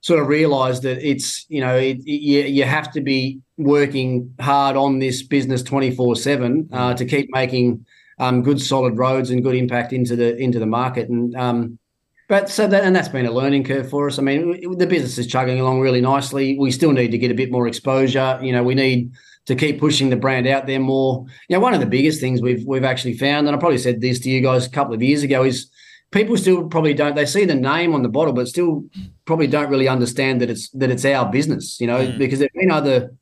[0.00, 4.34] sort of realised that it's you know it, it, you you have to be working
[4.40, 6.96] hard on this business twenty four seven uh, mm.
[6.96, 7.84] to keep making
[8.18, 11.34] um, good solid roads and good impact into the into the market and.
[11.36, 11.78] Um,
[12.26, 14.18] but so that and that's been a learning curve for us.
[14.18, 16.58] I mean, the business is chugging along really nicely.
[16.58, 18.38] We still need to get a bit more exposure.
[18.42, 19.12] You know, we need
[19.46, 21.26] to keep pushing the brand out there more.
[21.48, 24.00] You know, one of the biggest things we've we've actually found, and I probably said
[24.00, 25.70] this to you guys a couple of years ago, is
[26.12, 27.14] people still probably don't.
[27.14, 28.84] They see the name on the bottle, but still
[29.26, 31.78] probably don't really understand that it's that it's our business.
[31.78, 32.16] You know, mm.
[32.16, 33.14] because there've been other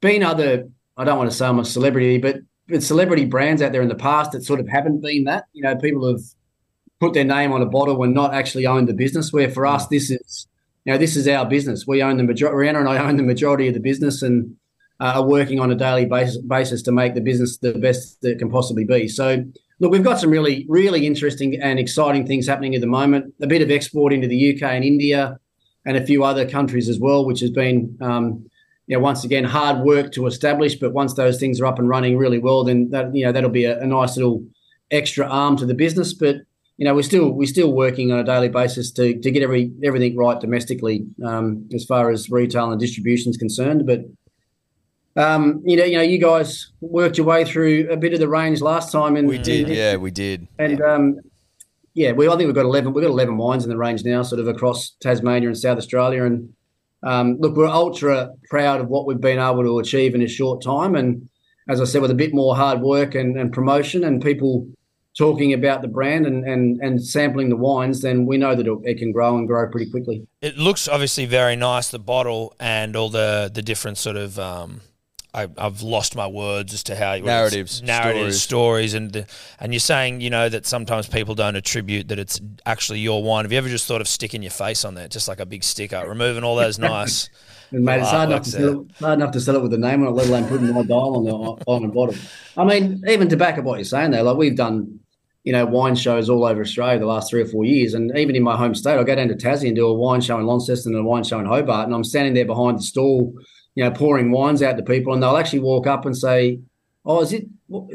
[0.00, 0.68] been other.
[0.96, 2.38] I don't want to say I'm a celebrity, but
[2.80, 5.44] celebrity brands out there in the past that sort of haven't been that.
[5.52, 6.22] You know, people have
[7.00, 9.32] put their name on a bottle and not actually owned the business.
[9.32, 10.46] Where for us, this is
[10.84, 11.86] you know this is our business.
[11.86, 12.56] We own the majority.
[12.56, 14.56] Rianna and I own the majority of the business, and
[15.00, 18.32] uh, are working on a daily basis, basis to make the business the best that
[18.32, 19.08] it can possibly be.
[19.08, 19.44] So,
[19.80, 23.34] look, we've got some really, really interesting and exciting things happening at the moment.
[23.42, 25.38] A bit of export into the UK and India,
[25.84, 28.48] and a few other countries as well, which has been, um,
[28.86, 30.74] you know, once again hard work to establish.
[30.76, 33.50] But once those things are up and running really well, then that you know that'll
[33.50, 34.44] be a, a nice little
[34.90, 36.12] extra arm to the business.
[36.12, 36.36] But
[36.78, 39.72] you know, we're still we're still working on a daily basis to to get every
[39.84, 43.86] everything right domestically um, as far as retail and distribution is concerned.
[43.86, 44.04] But
[45.14, 48.28] um, you know, you know, you guys worked your way through a bit of the
[48.28, 51.20] range last time, and we did, and, yeah, we did, and um,
[51.94, 54.22] yeah, we I think we've got eleven, we've got eleven wines in the range now,
[54.22, 56.54] sort of across Tasmania and South Australia, and
[57.02, 60.62] um, look, we're ultra proud of what we've been able to achieve in a short
[60.62, 61.28] time, and
[61.68, 64.66] as I said, with a bit more hard work and, and promotion, and people
[65.16, 68.98] talking about the brand and, and, and sampling the wines, then we know that it
[68.98, 70.26] can grow and grow pretty quickly.
[70.40, 74.80] It looks obviously very nice, the bottle and all the the different sort of um,
[75.34, 79.26] I, have lost my words as to how narratives, narratives, stories, stories and
[79.58, 83.46] and you're saying you know that sometimes people don't attribute that it's actually your wine.
[83.46, 85.64] Have you ever just thought of sticking your face on there, just like a big
[85.64, 87.30] sticker, removing all those nice?
[87.70, 89.78] and mate, it's hard enough, to sell it, hard enough to sell it with the
[89.78, 91.32] name on it, let alone putting my dial on the
[91.66, 92.20] on the bottom.
[92.58, 95.00] I mean, even to back up what you're saying there, like we've done,
[95.44, 98.36] you know, wine shows all over Australia the last three or four years, and even
[98.36, 100.44] in my home state, I go down to Tassie and do a wine show in
[100.44, 103.32] Launceston and a wine show in Hobart, and I'm standing there behind the stall
[103.74, 106.60] you know, pouring wines out to people, and they'll actually walk up and say,
[107.04, 107.46] "Oh, is it?
[107.66, 107.86] What,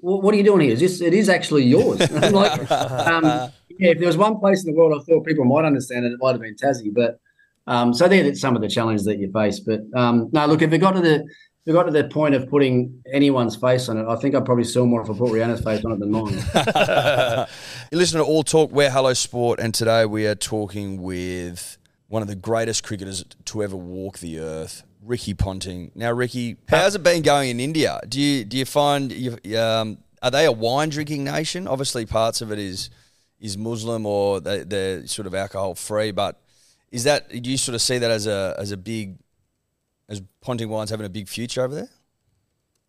[0.00, 0.72] what are you doing here?
[0.72, 1.00] Is this?
[1.00, 3.24] It is actually yours." Like, um,
[3.78, 3.90] yeah.
[3.90, 6.18] If there was one place in the world I thought people might understand it, it
[6.20, 6.94] might have been Tassie.
[6.94, 7.18] But
[7.66, 9.60] um, so they're some of the challenges that you face.
[9.60, 11.26] But um, no, look, if it got to the
[11.66, 14.64] we got to the point of putting anyone's face on it, I think I'd probably
[14.64, 16.34] sell more if I put Rianna's face on it than mine.
[17.90, 22.20] you listen to All Talk, we're Hello Sport, and today we are talking with one
[22.20, 25.92] of the greatest cricketers to ever walk the earth, Ricky Ponting.
[25.94, 28.00] Now, Ricky, how's it been going in India?
[28.08, 31.68] Do you do you find you, um, are they a wine drinking nation?
[31.68, 32.90] Obviously, parts of it is
[33.38, 36.40] is Muslim or they, they're sort of alcohol free, but
[36.90, 39.18] is that do you sort of see that as a as a big
[40.08, 41.90] as Ponting Wines having a big future over there?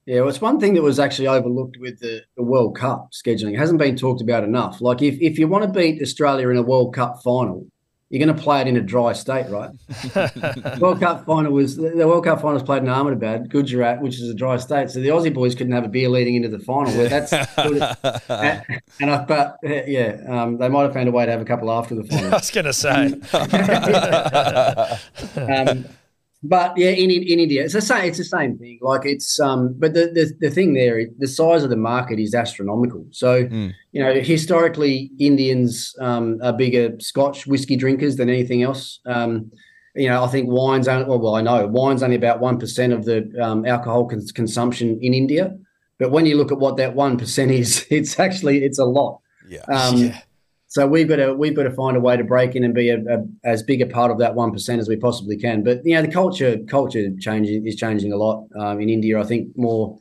[0.05, 3.53] Yeah, well, it's one thing that was actually overlooked with the, the World Cup scheduling.
[3.53, 4.79] It hasn't been talked about enough.
[4.79, 7.65] Like, if, if you want to beat Australia in a World Cup final,
[8.15, 9.69] you're going to play it in a dry state, right?
[10.79, 14.29] World Cup final was the World Cup final was played in Ahmedabad, Gujarat, which is
[14.29, 14.89] a dry state.
[14.89, 16.93] So the Aussie boys couldn't have a beer leading into the final.
[16.93, 18.63] That's and,
[19.01, 21.69] and I, but yeah, um, they might have found a way to have a couple
[21.69, 22.27] after the final.
[22.31, 23.07] I was going to say.
[25.41, 25.85] um,
[26.47, 28.05] but yeah, in, in India, it's the same.
[28.05, 28.79] It's the same thing.
[28.81, 32.35] Like it's um, but the the, the thing there, the size of the market is
[32.35, 33.05] astronomical.
[33.11, 33.73] So mm.
[33.91, 38.99] you know, historically, Indians um, are bigger Scotch whiskey drinkers than anything else.
[39.05, 39.51] Um,
[39.95, 42.93] you know, I think wine's only well, well I know wine's only about one percent
[42.93, 45.57] of the um, alcohol cons- consumption in India.
[45.97, 49.21] But when you look at what that one percent is, it's actually it's a lot.
[49.47, 49.61] Yeah.
[49.67, 50.21] Um, yeah.
[50.75, 52.89] So we've got to we've got to find a way to break in and be
[52.89, 55.63] a, a, as big a part of that one percent as we possibly can.
[55.63, 59.17] But you know, the culture culture changing is changing a lot um, in India.
[59.17, 59.97] I think more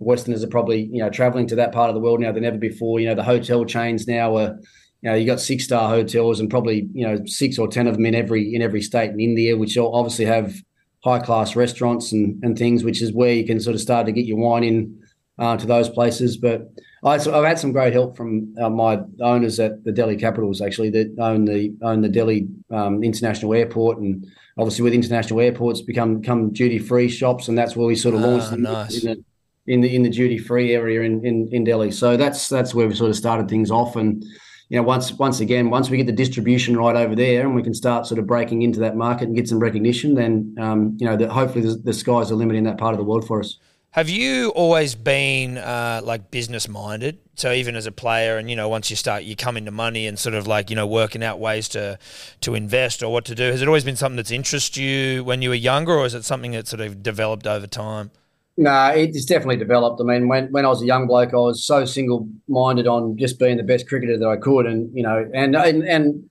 [0.00, 2.58] Westerners are probably you know traveling to that part of the world now than ever
[2.58, 3.00] before.
[3.00, 4.58] You know, the hotel chains now are
[5.00, 7.94] you know you got six star hotels and probably you know six or ten of
[7.94, 10.54] them in every in every state in India, which obviously have
[11.02, 14.12] high class restaurants and and things, which is where you can sort of start to
[14.12, 15.02] get your wine in
[15.38, 16.36] uh, to those places.
[16.36, 16.68] But
[17.04, 20.90] I, have had some great help from uh, my owners at the Delhi Capitals, actually,
[20.90, 26.22] that own the own the Delhi um, International Airport, and obviously with international airports become
[26.22, 29.04] come duty free shops, and that's where we sort of launched ah, nice.
[29.04, 29.24] in, the,
[29.72, 31.92] in the in the duty free area in, in in Delhi.
[31.92, 34.24] So that's that's where we sort of started things off, and
[34.68, 37.62] you know once once again once we get the distribution right over there, and we
[37.62, 41.06] can start sort of breaking into that market and get some recognition, then um, you
[41.06, 43.38] know that hopefully the, the sky's the limit in that part of the world for
[43.38, 43.58] us.
[43.98, 47.18] Have you always been uh, like business minded?
[47.34, 50.06] So even as a player, and you know, once you start, you come into money
[50.06, 51.98] and sort of like you know working out ways to
[52.42, 53.50] to invest or what to do.
[53.50, 56.24] Has it always been something that's interested you when you were younger, or is it
[56.24, 58.12] something that sort of developed over time?
[58.56, 60.00] No, it's definitely developed.
[60.00, 63.18] I mean, when, when I was a young bloke, I was so single minded on
[63.18, 66.30] just being the best cricketer that I could, and you know, and and and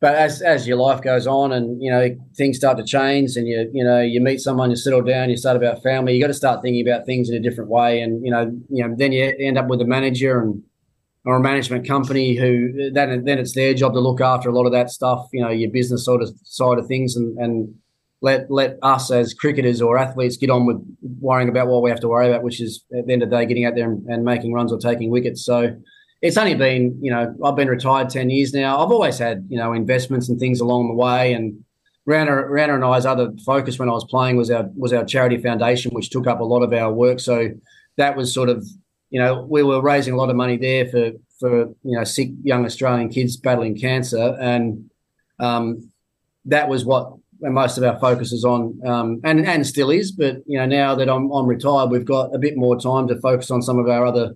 [0.00, 3.46] but as as your life goes on and you know things start to change and
[3.48, 6.26] you you know you meet someone you settle down you start about family you got
[6.26, 8.00] to start thinking about things in a different way.
[8.00, 10.62] And you know you know then you end up with a manager and
[11.24, 14.66] or a management company who then then it's their job to look after a lot
[14.66, 17.74] of that stuff you know your business sort of side of things and and
[18.22, 20.76] let let us as cricketers or athletes get on with
[21.20, 23.36] worrying about what we have to worry about which is at the end of the
[23.36, 25.44] day getting out there and, and making runs or taking wickets.
[25.44, 25.76] So
[26.22, 28.82] it's only been, you know, I've been retired 10 years now.
[28.82, 31.32] I've always had, you know, investments and things along the way.
[31.34, 31.62] And
[32.08, 35.38] Rianna, Rianna and I's other focus when I was playing was our was our charity
[35.38, 37.20] foundation, which took up a lot of our work.
[37.20, 37.50] So
[37.96, 38.66] that was sort of,
[39.10, 42.30] you know, we were raising a lot of money there for for you know sick
[42.42, 44.88] young Australian kids battling cancer, and
[45.38, 45.90] um,
[46.44, 50.12] that was what most of our focus is on, um, and and still is.
[50.12, 53.20] But you know, now that I'm I'm retired, we've got a bit more time to
[53.20, 54.34] focus on some of our other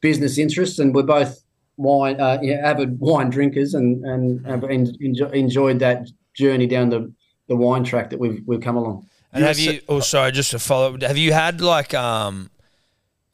[0.00, 1.42] business interests, and we're both
[1.76, 7.12] wine uh, yeah, avid wine drinkers, and and have enjoy, enjoyed that journey down the,
[7.48, 9.06] the wine track that we've we've come along.
[9.32, 9.80] And have you?
[9.88, 10.98] Oh, sorry, just to follow.
[11.00, 12.50] Have you had like um,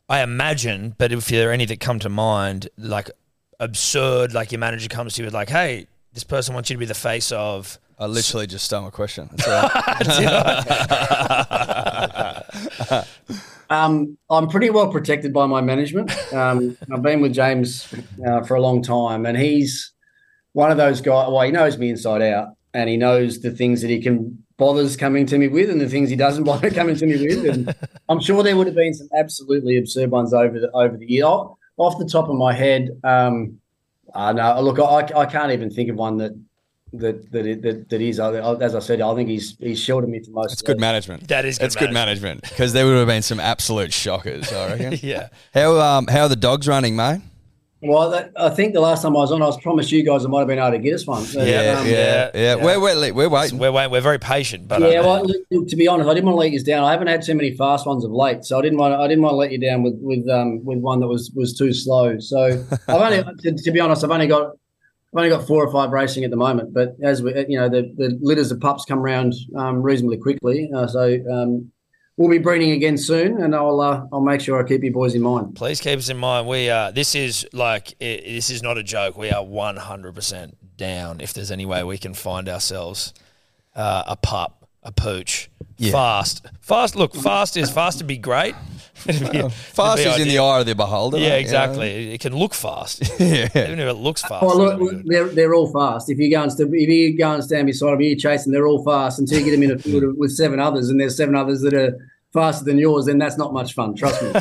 [0.09, 3.11] I imagine, but if there are any that come to mind, like
[3.59, 6.79] absurd, like your manager comes to you with like, hey, this person wants you to
[6.79, 7.79] be the face of.
[7.99, 9.31] I literally just stole my question.
[13.71, 16.11] Um, I'm pretty well protected by my management.
[16.33, 17.93] Um, I've been with James
[18.27, 19.93] uh, for a long time, and he's
[20.53, 21.31] one of those guys.
[21.31, 24.97] Well, he knows me inside out, and he knows the things that he can bothers
[24.97, 27.47] coming to me with, and the things he doesn't bother coming to me with.
[27.47, 27.75] And
[28.09, 31.25] I'm sure there would have been some absolutely absurd ones over the over the year.
[31.25, 33.59] Off the top of my head, um,
[34.15, 36.33] uh, no, look, I, I can't even think of one that
[36.93, 38.21] that that it, that, that is.
[38.21, 40.53] As I said, I think he's he's shielded me for most.
[40.53, 41.29] It's good management.
[41.29, 41.59] That is.
[41.59, 44.53] Good it's good management because there would have been some absolute shockers.
[44.53, 44.99] I reckon.
[45.03, 45.29] yeah.
[45.55, 47.21] How um how are the dogs running, mate?
[47.83, 50.25] Well, that, I think the last time I was on, I was promised you guys
[50.25, 51.23] I might have been able to get us one.
[51.25, 52.55] But, Yeah, um, yeah, yeah, yeah.
[52.55, 53.59] We're, we're, we're waiting.
[53.59, 53.93] We're waiting.
[53.93, 56.39] We're very patient, but Yeah, uh, well, look, to be honest, I didn't want to
[56.39, 56.85] let you down.
[56.85, 59.07] I haven't had too many fast ones of late, so I didn't want to, I
[59.07, 61.75] didn't want to let you down with with um with one that was was too
[61.75, 62.19] slow.
[62.19, 64.57] So I've only, to, to be honest, I've only got
[65.17, 66.75] I've only got four or five racing at the moment.
[66.75, 70.71] But as we, you know, the, the litters of pups come around um, reasonably quickly,
[70.77, 71.73] uh, so um,
[72.19, 75.15] we'll be breeding again soon, and I'll uh, I'll make sure I keep you boys
[75.15, 75.57] in mind.
[75.57, 76.47] please keep us in mind.
[76.47, 79.17] We uh, this is like i this is not a joke.
[79.17, 81.23] We are one hundred percent down.
[81.23, 83.15] If there's any way we can find ourselves
[83.75, 85.49] uh, a pup, a pooch,
[85.91, 86.95] fast, fast.
[86.95, 88.55] Look, fast is fast to be great.
[89.07, 91.19] It'd Fast is in the eye of the beholder.
[91.19, 91.39] Yeah, mate, you know?
[91.41, 92.15] exactly.
[92.15, 93.49] It can look fast, Yeah.
[93.55, 94.43] even if it looks fast.
[94.45, 95.07] Well, look, not look, good.
[95.07, 96.09] they're, they're all fast.
[96.11, 98.53] If you go and st- if you go and stand beside them, you chase them.
[98.53, 101.17] They're all fast until you get them in a field with seven others, and there's
[101.17, 101.97] seven others that are
[102.33, 103.07] faster than yours.
[103.07, 103.95] Then that's not much fun.
[103.95, 104.33] Trust me.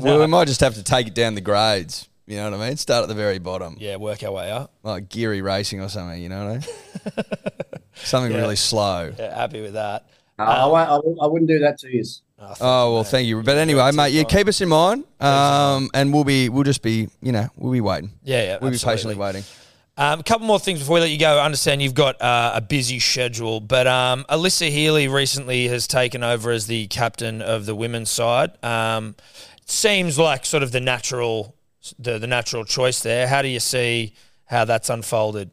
[0.00, 2.08] Well, we might just have to take it down the grades.
[2.26, 2.76] You know what I mean?
[2.76, 4.74] Start at the very bottom, yeah, work our way up.
[4.82, 6.20] like Geary Racing or something.
[6.22, 6.68] You know what
[7.16, 7.38] I mean?
[7.94, 9.12] something really slow.
[9.18, 10.06] Yeah, happy with that.
[10.38, 12.04] Uh, I, won't, I, won't- I wouldn't do that to you.
[12.60, 13.42] Oh well, thank you.
[13.42, 17.08] But anyway, mate, yeah, keep us in mind, um, and we'll be, we'll just be,
[17.20, 18.12] you know, we'll be waiting.
[18.22, 19.42] Yeah, yeah, we'll be patiently waiting.
[19.96, 21.38] Um, a couple more things before we let you go.
[21.38, 26.22] I understand you've got uh, a busy schedule, but um, Alyssa Healy recently has taken
[26.22, 28.52] over as the captain of the women's side.
[28.64, 29.16] Um,
[29.66, 31.56] seems like sort of the natural,
[31.98, 33.26] the, the natural choice there.
[33.26, 34.14] How do you see
[34.44, 35.50] how that's unfolded?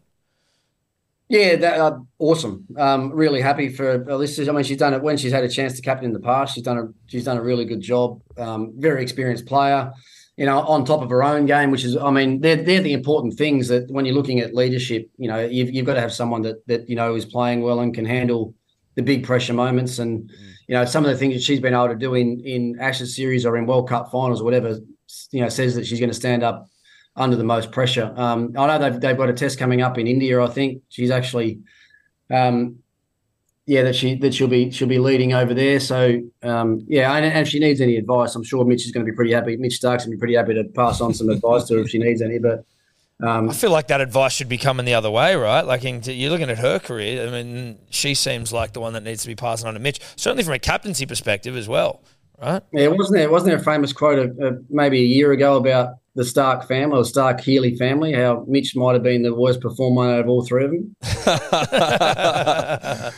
[1.28, 2.68] Yeah, that uh, awesome.
[2.78, 4.48] Um, really happy for Alyssa.
[4.48, 6.54] I mean, she's done it when she's had a chance to captain in the past.
[6.54, 8.22] She's done a she's done a really good job.
[8.38, 9.92] Um, very experienced player.
[10.38, 12.94] You know, on top of her own game, which is, I mean, they're they're the
[12.94, 16.14] important things that when you're looking at leadership, you know, you've you've got to have
[16.14, 18.54] someone that that you know is playing well and can handle
[18.94, 19.98] the big pressure moments.
[19.98, 20.30] And
[20.68, 23.16] you know, some of the things that she's been able to do in in Ashes
[23.16, 24.78] series or in World Cup finals or whatever,
[25.32, 26.68] you know, says that she's going to stand up
[27.16, 28.14] under the most pressure.
[28.16, 30.42] Um, I know they've they've got a test coming up in India.
[30.42, 31.60] I think she's actually,
[32.30, 32.80] um,
[33.66, 35.80] yeah, that she that she'll be she'll be leading over there.
[35.80, 39.06] So um, yeah, and, and if she needs any advice, I'm sure Mitch is going
[39.06, 39.56] to be pretty happy.
[39.58, 41.90] Mitch Starc's going to be pretty happy to pass on some advice to her if
[41.90, 42.38] she needs any.
[42.38, 42.66] But
[43.22, 45.66] um, I feel like that advice should be coming the other way, right?
[45.66, 47.26] Like in, you're looking at her career.
[47.26, 50.02] I mean, she seems like the one that needs to be passing on to Mitch,
[50.18, 52.04] certainly from a captaincy perspective as well,
[52.42, 52.62] right?
[52.74, 55.96] yeah, wasn't there wasn't there a famous quote of, uh, maybe a year ago about
[56.16, 58.14] the Starc family or Starc Healy family?
[58.14, 60.96] How Mitch might have been the worst performer out of all three of them.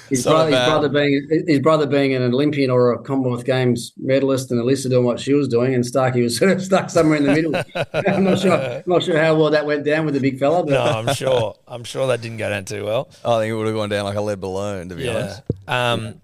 [0.09, 3.93] his, not brother, his brother being his brother being an Olympian or a Commonwealth Games
[3.97, 7.17] medalist, and Alyssa doing what she was doing, and Starkey was sort of stuck somewhere
[7.17, 7.55] in the middle.
[8.15, 10.63] I'm not sure, I'm not sure how well that went down with the big fella.
[10.63, 11.55] But No, I'm sure.
[11.67, 13.09] I'm sure that didn't go down too well.
[13.23, 15.41] I think it would have gone down like a lead balloon, to be honest.
[15.67, 16.21] Um,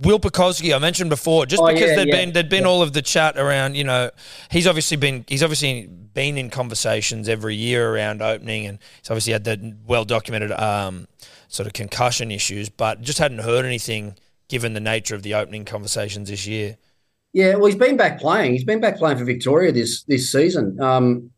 [0.00, 2.82] Will Pucovski, I mentioned before, just Oh, because yeah, there'd yeah, been there'd been all
[2.82, 4.10] of the chat around, you know,
[4.50, 9.32] he's obviously been he's obviously been in conversations every year around opening, and he's obviously
[9.32, 11.08] had the well documented um,
[11.48, 14.16] sort of concussion issues, but just hadn't heard anything
[14.48, 16.76] given the nature of the opening conversations this year.
[17.32, 18.52] Yeah, well, he's been back playing.
[18.52, 20.80] He's been back playing for Victoria this this season.
[20.80, 21.30] Um,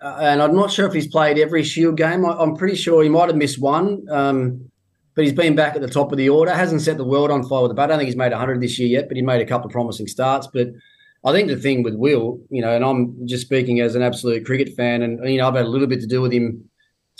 [0.00, 2.24] uh, and I'm not sure if he's played every Shield game.
[2.24, 4.06] I, I'm pretty sure he might have missed one.
[4.10, 4.70] Um,
[5.16, 6.52] but he's been back at the top of the order.
[6.52, 7.84] Hasn't set the world on fire with the bat.
[7.84, 9.72] I don't think he's made 100 this year yet, but he made a couple of
[9.72, 10.46] promising starts.
[10.46, 10.68] But
[11.24, 14.46] I think the thing with Will, you know, and I'm just speaking as an absolute
[14.46, 16.68] cricket fan, and you know, I've had a little bit to do with him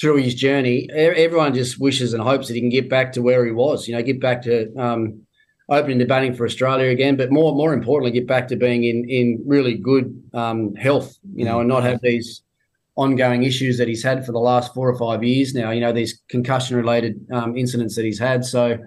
[0.01, 0.89] through his journey.
[0.93, 3.89] Everyone just wishes and hopes that he can get back to where he was.
[3.89, 5.23] You know, get back to um,
[5.69, 9.09] opening the batting for Australia again, but more more importantly, get back to being in
[9.09, 11.17] in really good um, health.
[11.35, 12.43] You know, and not have these
[12.97, 15.71] ongoing issues that he's had for the last four or five years now.
[15.71, 18.45] You know, these concussion related um, incidents that he's had.
[18.45, 18.79] So.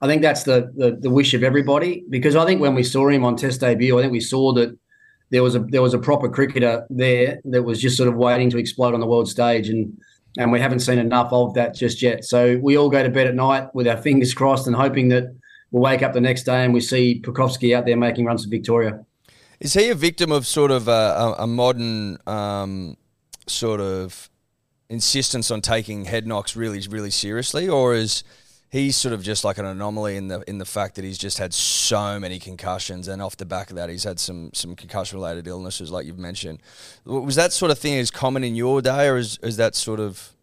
[0.00, 3.08] I think that's the, the the wish of everybody because I think when we saw
[3.08, 4.76] him on Test debut, I think we saw that
[5.30, 8.50] there was a there was a proper cricketer there that was just sort of waiting
[8.50, 9.96] to explode on the world stage, and
[10.36, 12.24] and we haven't seen enough of that just yet.
[12.24, 15.34] So we all go to bed at night with our fingers crossed and hoping that
[15.70, 18.50] we'll wake up the next day and we see Pucovski out there making runs for
[18.50, 19.04] Victoria.
[19.60, 22.98] Is he a victim of sort of a, a, a modern um,
[23.46, 24.28] sort of
[24.88, 28.22] insistence on taking head knocks really, really seriously, or is
[28.76, 31.38] he sort of just like an anomaly in the in the fact that he's just
[31.38, 35.18] had so many concussions, and off the back of that, he's had some some concussion
[35.18, 36.60] related illnesses, like you've mentioned.
[37.04, 39.98] Was that sort of thing as common in your day, or is is that sort
[39.98, 40.34] of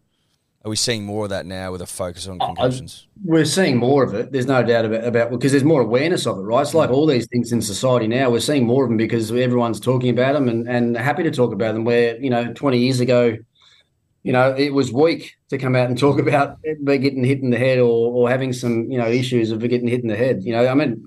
[0.65, 3.07] are we seeing more of that now with a focus on concussions?
[3.23, 4.31] We're seeing more of it.
[4.31, 6.61] There's no doubt about about because there's more awareness of it, right?
[6.61, 6.93] It's like mm.
[6.93, 8.29] all these things in society now.
[8.29, 11.53] We're seeing more of them because everyone's talking about them and and happy to talk
[11.53, 11.83] about them.
[11.83, 13.37] Where you know, 20 years ago,
[14.23, 17.49] you know, it was weak to come out and talk about me getting hit in
[17.49, 20.43] the head or or having some you know issues of getting hit in the head.
[20.43, 21.05] You know, I mean,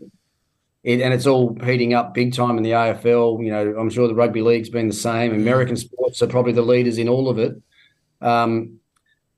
[0.85, 3.45] it, and it's all heating up big time in the AFL.
[3.45, 5.35] You know, I'm sure the rugby league's been the same.
[5.35, 7.61] American sports are probably the leaders in all of it.
[8.21, 8.79] Um,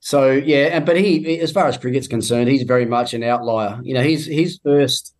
[0.01, 3.81] so yeah, and but he, as far as cricket's concerned, he's very much an outlier.
[3.83, 5.15] You know, his his first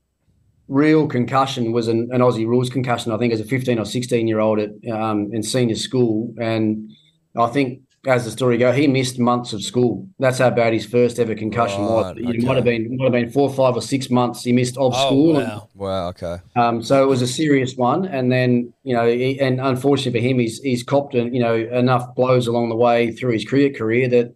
[0.69, 3.11] real concussion was an, an Aussie rules concussion.
[3.11, 6.91] I think as a 15 or 16 year old at um, in senior school, and
[7.37, 10.09] I think as the story goes, he missed months of school.
[10.19, 12.17] That's how bad his first ever concussion was.
[12.17, 12.39] It okay.
[12.39, 15.07] might have been might have been four, five, or six months he missed of Oh,
[15.07, 15.35] school.
[15.35, 15.69] wow.
[15.75, 16.09] Wow.
[16.09, 16.37] Okay.
[16.57, 20.27] Um, so it was a serious one, and then you know, he, and unfortunately for
[20.27, 23.77] him, he's he's copped and you know enough blows along the way through his cricket
[23.79, 24.35] career that,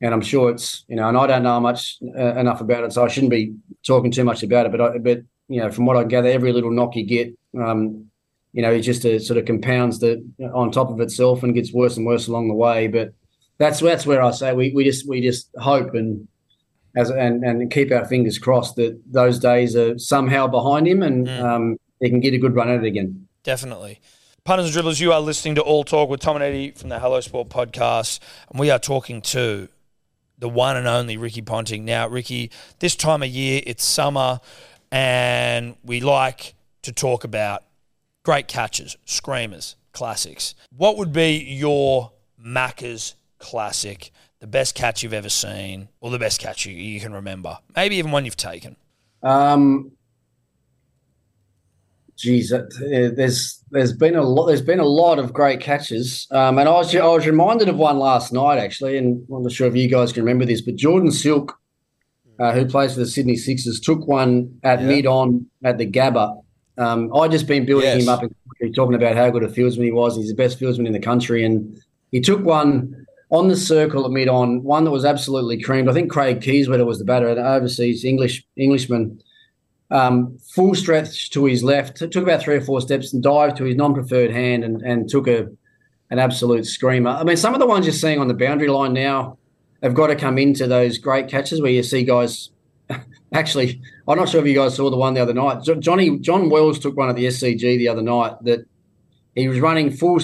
[0.00, 2.92] and I'm sure it's you know, and I don't know much uh, enough about it,
[2.92, 3.54] so I shouldn't be
[3.86, 4.72] talking too much about it.
[4.72, 5.18] But I, but
[5.48, 8.10] you know, from what I gather, every little knock you get, um,
[8.56, 11.74] you know, it just uh, sort of compounds the on top of itself and gets
[11.74, 12.88] worse and worse along the way.
[12.88, 13.12] But
[13.58, 16.26] that's that's where I say we we just we just hope and
[16.96, 21.28] as and and keep our fingers crossed that those days are somehow behind him and
[21.28, 23.28] um, he can get a good run at it again.
[23.42, 24.00] Definitely.
[24.44, 26.98] Punters and dribblers, you are listening to All Talk with Tom and Eddy from the
[26.98, 29.68] Hello Sport podcast, and we are talking to
[30.38, 31.84] the one and only Ricky Ponting.
[31.84, 34.40] Now, Ricky, this time of year, it's summer,
[34.90, 37.65] and we like to talk about
[38.26, 40.56] great catches, screamers, classics.
[40.76, 42.10] What would be your
[42.44, 44.10] Macca's classic,
[44.40, 47.58] the best catch you've ever seen, or the best catch you, you can remember?
[47.76, 48.74] Maybe even one you've taken.
[49.22, 49.92] Um,
[52.16, 56.26] geez, that- uh, there's there's been a lot there's been a lot of great catches,
[56.32, 59.52] um, and I was I was reminded of one last night actually, and I'm not
[59.52, 61.56] sure if you guys can remember this, but Jordan Silk,
[62.40, 64.86] uh, who plays for the Sydney Sixers, took one at Yeah.
[64.88, 66.42] mid on at the Gabba.
[66.78, 68.02] Um, I just been building Yes.
[68.02, 70.16] him up and talking about how good a fieldsman he was.
[70.16, 71.80] He's the best fieldsman in the country, and
[72.12, 75.88] he took one on the circle at mid on, one that was absolutely creamed.
[75.88, 79.20] I think Craig Kieswetter was the batter, an overseas English Englishman
[79.90, 83.64] um, full stretch to his left, took about three or four steps and dived to
[83.64, 85.48] his non-preferred hand and, and took a
[86.10, 87.10] an absolute screamer.
[87.10, 89.38] I mean, some of the ones you're seeing on the boundary line now
[89.82, 92.50] have got to come into those great catches where you see guys.
[93.36, 95.62] Actually, I'm not sure if you guys saw the one the other night.
[95.80, 98.66] Johnny John Wells took one at the SCG the other night that
[99.34, 100.18] he was running full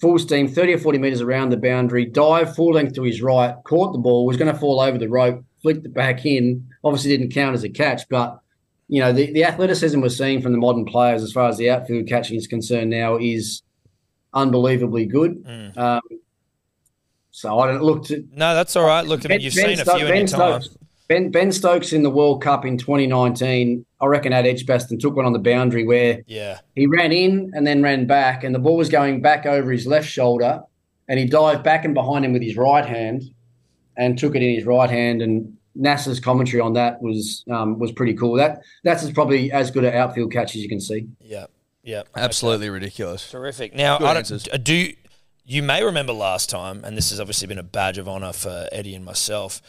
[0.00, 3.56] full steam, 30 or 40 meters around the boundary, dived full length to his right,
[3.64, 6.68] caught the ball, was going to fall over the rope, flicked it back in.
[6.84, 8.38] Obviously, didn't count as a catch, but
[8.88, 11.70] you know, the, the athleticism we're seeing from the modern players as far as the
[11.70, 13.62] outfield catching is concerned now is
[14.34, 15.42] unbelievably good.
[15.76, 16.00] Um,
[17.30, 19.06] so I don't look to No, that's all right.
[19.06, 20.62] Look, I mean, you've seen a few in your time.
[20.62, 20.76] Stokes,
[21.08, 25.24] ben, ben Stokes in the World Cup in 2019, I reckon at Edgbaston took one
[25.26, 26.58] on the boundary where Yeah.
[26.76, 29.86] he ran in and then ran back, and the ball was going back over his
[29.86, 30.62] left shoulder,
[31.08, 33.22] and he dived back and behind him with his right hand,
[33.96, 35.22] and took it in his right hand.
[35.22, 38.34] And Nasser's commentary on that was um, was pretty cool.
[38.34, 41.06] That that's as probably as good an outfield catch as you can see.
[41.20, 41.46] Yeah.
[41.82, 42.02] Yeah.
[42.16, 43.30] Absolutely ridiculous.
[43.30, 43.74] Terrific.
[43.74, 44.42] Now, Good I answers.
[44.44, 44.92] don't, do
[45.46, 48.68] you may remember last time, and this has obviously been a badge of honor for
[48.70, 49.62] Eddy and myself.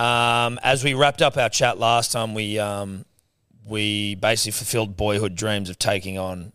[0.00, 3.04] Um, as we wrapped up our chat last time, we um,
[3.66, 6.52] we basically fulfilled boyhood dreams of taking on,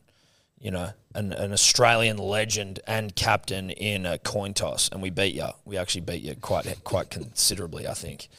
[0.60, 5.36] you know, an, an Australian legend and captain in a coin toss, and we beat
[5.36, 5.46] you.
[5.64, 8.30] We actually beat you quite quite considerably, I think.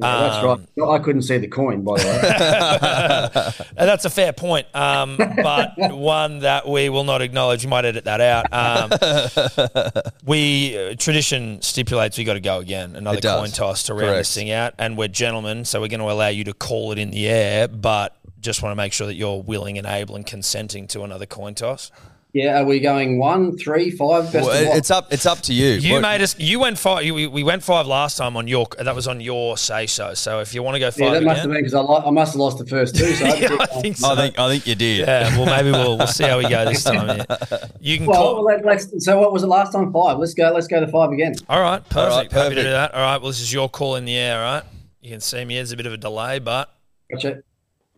[0.00, 0.60] Yeah, that's right.
[0.76, 3.64] No, I couldn't see the coin, by the way.
[3.74, 7.64] That's a fair point, um, but one that we will not acknowledge.
[7.64, 8.46] You might edit that out.
[8.52, 14.06] Um, we uh, tradition stipulates we got to go again, another coin toss to round
[14.06, 14.18] Correct.
[14.20, 16.98] this thing out, and we're gentlemen, so we're going to allow you to call it
[16.98, 20.24] in the air, but just want to make sure that you're willing and able and
[20.24, 21.90] consenting to another coin toss.
[22.34, 24.30] Yeah, are we going one, three, five?
[24.32, 24.76] Best Well, of it- what?
[24.76, 25.12] it's up.
[25.12, 25.68] It's up to you.
[25.74, 26.38] You What- made us.
[26.38, 27.02] You went five.
[27.04, 28.66] You, we, we went five last time on your.
[28.78, 30.12] That was on your say so.
[30.14, 31.80] So if you want to go five, yeah, five that must have been because I,
[31.80, 33.12] lo- I must have lost the first two.
[33.14, 34.10] So yeah, I think so.
[34.10, 34.38] I think.
[34.38, 35.00] I think you did.
[35.08, 37.06] yeah, well, maybe we'll we'll see how we go this time.
[37.28, 37.58] Yeah.
[37.80, 38.44] You can Well, call.
[38.44, 38.92] let, let's.
[39.04, 39.90] So what was it last time?
[39.92, 40.18] Five.
[40.18, 40.50] Let's go.
[40.52, 41.34] Let's go to five again.
[41.48, 41.96] All right, perfect.
[41.96, 42.56] right, Happy to perfect.
[42.56, 42.94] do that.
[42.94, 44.38] All right, well, this is your call in the air.
[44.44, 44.64] All right,
[45.00, 45.54] you can see me.
[45.54, 46.74] There's a bit of a delay, but
[47.10, 47.42] Gotcha.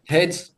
[0.06, 0.52] Heads.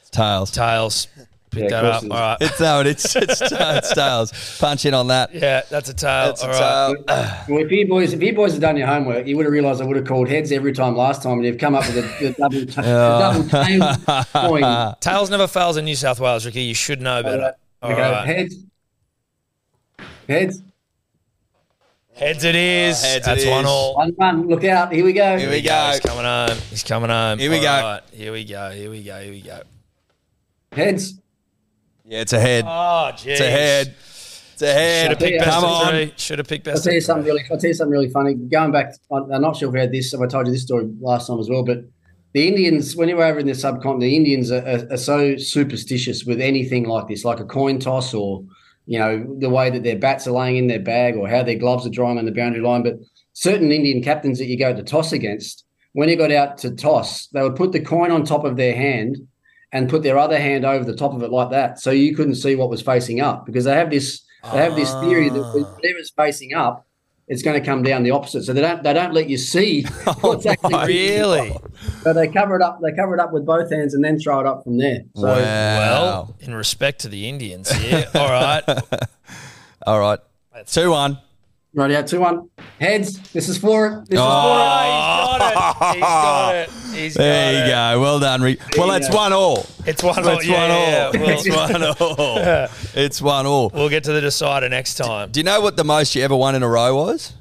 [0.00, 0.50] It's tails.
[0.50, 1.06] tails.
[1.50, 1.92] Pick Yeah, that up.
[2.00, 2.20] course it All is.
[2.20, 2.36] right.
[2.40, 2.80] It's no.
[2.80, 4.58] It's it's, it's tails.
[4.60, 5.34] Punch in on that.
[5.34, 6.26] Yeah, that's a tail.
[6.26, 7.06] That's a All right.
[7.06, 7.44] tail.
[7.48, 9.82] Well, if you boys, if you boys had done your homework, you would have realised
[9.82, 12.02] I would have called heads every time last time, and you've come up with a,
[12.24, 14.24] the double, t- the double tail
[14.60, 14.94] coin.
[15.00, 16.62] Tails never fails in New South Wales, Ricky.
[16.62, 17.42] You should know better.
[17.82, 18.26] Uh, all Okay, right.
[18.26, 18.56] heads.
[20.28, 20.62] Heads.
[22.14, 23.02] Heads it is.
[23.02, 23.66] Oh, heads it that's one is.
[23.70, 23.94] all.
[23.96, 24.46] One, one.
[24.48, 24.92] Look out.
[24.92, 25.38] Here we go.
[25.38, 25.90] Here we He's go.
[25.90, 26.58] He's coming home.
[26.70, 27.38] He's coming home.
[27.38, 27.68] Here we All go.
[27.68, 28.70] right, Here we go.
[28.70, 29.20] Here we go.
[29.20, 29.62] Here we go.
[30.72, 31.14] Heads.
[32.10, 32.64] Yeah, it's a head.
[32.66, 33.26] Oh, jeez.
[33.26, 33.94] It's a head.
[34.54, 35.02] It's a head.
[35.02, 35.88] Should have picked Yeah, best Come on.
[35.90, 36.14] three.
[36.16, 37.44] Should have picked I'll tell you something really.
[37.48, 38.34] I'll tell you something really funny.
[38.34, 40.12] Going back, I'm not sure if we had this.
[40.12, 41.84] If I told you this story last time as well, but
[42.32, 45.36] the Indians, when you were over in the subcontinent, the Indians are, are, are, so
[45.36, 48.44] superstitious with anything like this, like a coin toss or,
[48.86, 51.58] you know, the way that their bats are laying in their bag or how their
[51.58, 52.82] gloves are drying on the boundary line.
[52.82, 52.94] But
[53.34, 57.28] certain Indian captains that you go to toss against, when you got out to toss,
[57.28, 59.16] they would put the coin on top of their hand
[59.72, 61.78] and put their other hand over the top of it like that.
[61.80, 64.92] So you couldn't see what was facing up because they have this they have this
[64.94, 65.52] theory that Ah.
[65.52, 66.86] whatever's facing up,
[67.28, 68.42] it's going to come down the opposite.
[68.44, 69.82] So they don't they don't let you see
[70.22, 71.56] what's actually Oh, Really?
[72.02, 72.80] So they cover it up.
[72.82, 75.02] They cover it up with both hands and then throw it up from there.
[75.14, 75.34] So wow.
[75.38, 78.08] Well, in respect to the Indians yeah.
[78.14, 78.62] All right.
[79.86, 80.18] All right.
[80.66, 81.18] Two one.
[81.74, 82.50] right out two one
[82.80, 83.18] heads.
[83.32, 84.08] This is for it.
[84.10, 85.40] This Oh, is
[85.78, 85.94] for it.
[85.94, 86.70] he's got it.
[86.70, 86.79] He's got it.
[87.00, 87.68] He's There you it.
[87.74, 88.00] go.
[88.00, 88.60] Well done, Rick.
[88.76, 89.66] Well, you that's one all.
[89.86, 90.36] It's one all.
[90.38, 90.76] It's Yeah, one all.
[90.88, 91.30] yeah, yeah.
[91.32, 92.68] It's one all.
[92.94, 93.70] It's one all.
[93.74, 95.30] We'll get to the decider next time.
[95.30, 97.32] Do you know what the most you ever won in a row was?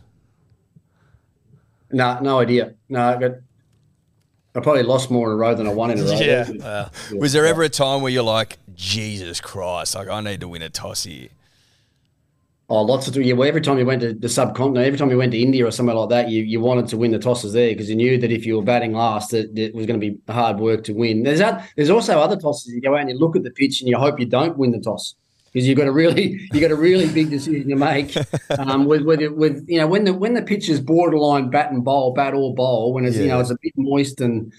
[1.91, 2.74] No, no idea.
[2.88, 3.41] No, but
[4.55, 6.12] I probably lost more in a row than I won in a row.
[6.20, 6.49] Yeah.
[6.51, 10.47] Well, Was there ever a time where you're like, Jesus Christ, like I need to
[10.47, 11.30] win a toss here?
[12.72, 13.34] Oh, lots of yeah.
[13.34, 15.72] Well, every time you went to the subcontinent, every time you went to India or
[15.72, 18.32] somewhere like that, you, you wanted to win the tosses there because you knew that
[18.32, 21.24] if you were batting last, that it was going to be hard work to win.
[21.24, 22.72] There's that, there's also other tosses.
[22.72, 24.70] You go out and you look at the pitch and you hope you don't win
[24.70, 25.15] the toss
[25.51, 28.15] because you've got a really you got a really big decision to make.
[28.57, 31.84] Um, with with with you know when the when the pitch is borderline bat and
[31.84, 34.51] bowl, bat or bowl, when it's you know it's a bit moist and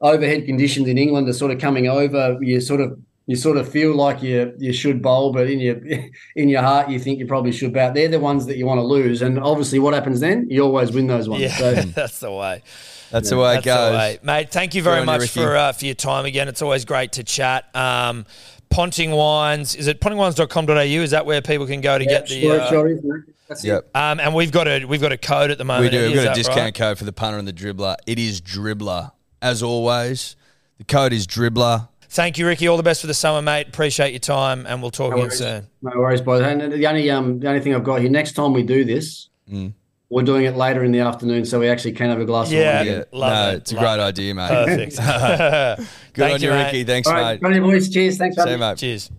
[0.00, 2.98] overhead conditions in England are sort of coming over, you sort of
[3.28, 5.76] you sort of feel like you you should bowl, but in your
[6.36, 7.92] in your heart you think you probably should bat.
[7.94, 10.46] They're the ones that you want to lose, and obviously, what happens then?
[10.50, 11.42] You always win those ones.
[11.42, 12.62] yeah, So, that's the way.
[13.10, 13.92] That's the way That's it goes.
[13.92, 14.18] the way.
[14.22, 16.48] Mate, thank you very Good you, much for uh, for your time again.
[16.48, 17.74] It's always great to chat.
[17.76, 18.24] Um,
[18.70, 20.80] Ponting Wines, is it pontingwines.com.au?
[20.80, 22.40] Is that where people can go to yeah, get the.
[22.40, 23.22] sure, uh, sure is, mate.
[23.48, 23.68] That's it.
[23.68, 23.96] Yep.
[23.96, 25.92] Um, and we've got a we've got a code at the moment.
[25.92, 26.06] We do.
[26.06, 26.74] We've got a discount right?
[26.74, 27.96] code for the punter and the dribbler.
[28.06, 29.12] It is dribbler.
[29.40, 30.34] As always,
[30.78, 31.88] the code is dribbler.
[32.10, 32.66] Thank you, Ricky.
[32.68, 33.68] All the best for the summer, mate.
[33.68, 35.66] Appreciate your time, and we'll talk No again soon.
[35.82, 36.40] No worries, boys.
[36.42, 39.28] And the only um the only thing I've got here next time we do this,
[39.52, 39.72] Mm.
[40.10, 42.58] we're doing it later in the afternoon, so we actually can have a glass Yeah.
[42.60, 42.88] of wine.
[42.94, 43.04] again.
[43.12, 44.00] Love no, it, it's a love great it.
[44.08, 44.48] idea, mate.
[44.48, 44.96] Perfect.
[46.14, 46.64] Good Thank on you, mate.
[46.64, 46.84] Ricky.
[46.84, 47.60] Thanks, All right, mate.
[47.60, 47.88] boys.
[47.90, 48.16] Cheers.
[48.18, 48.52] Thanks, See buddy.
[48.52, 48.76] you, mate.
[48.78, 49.10] Cheers.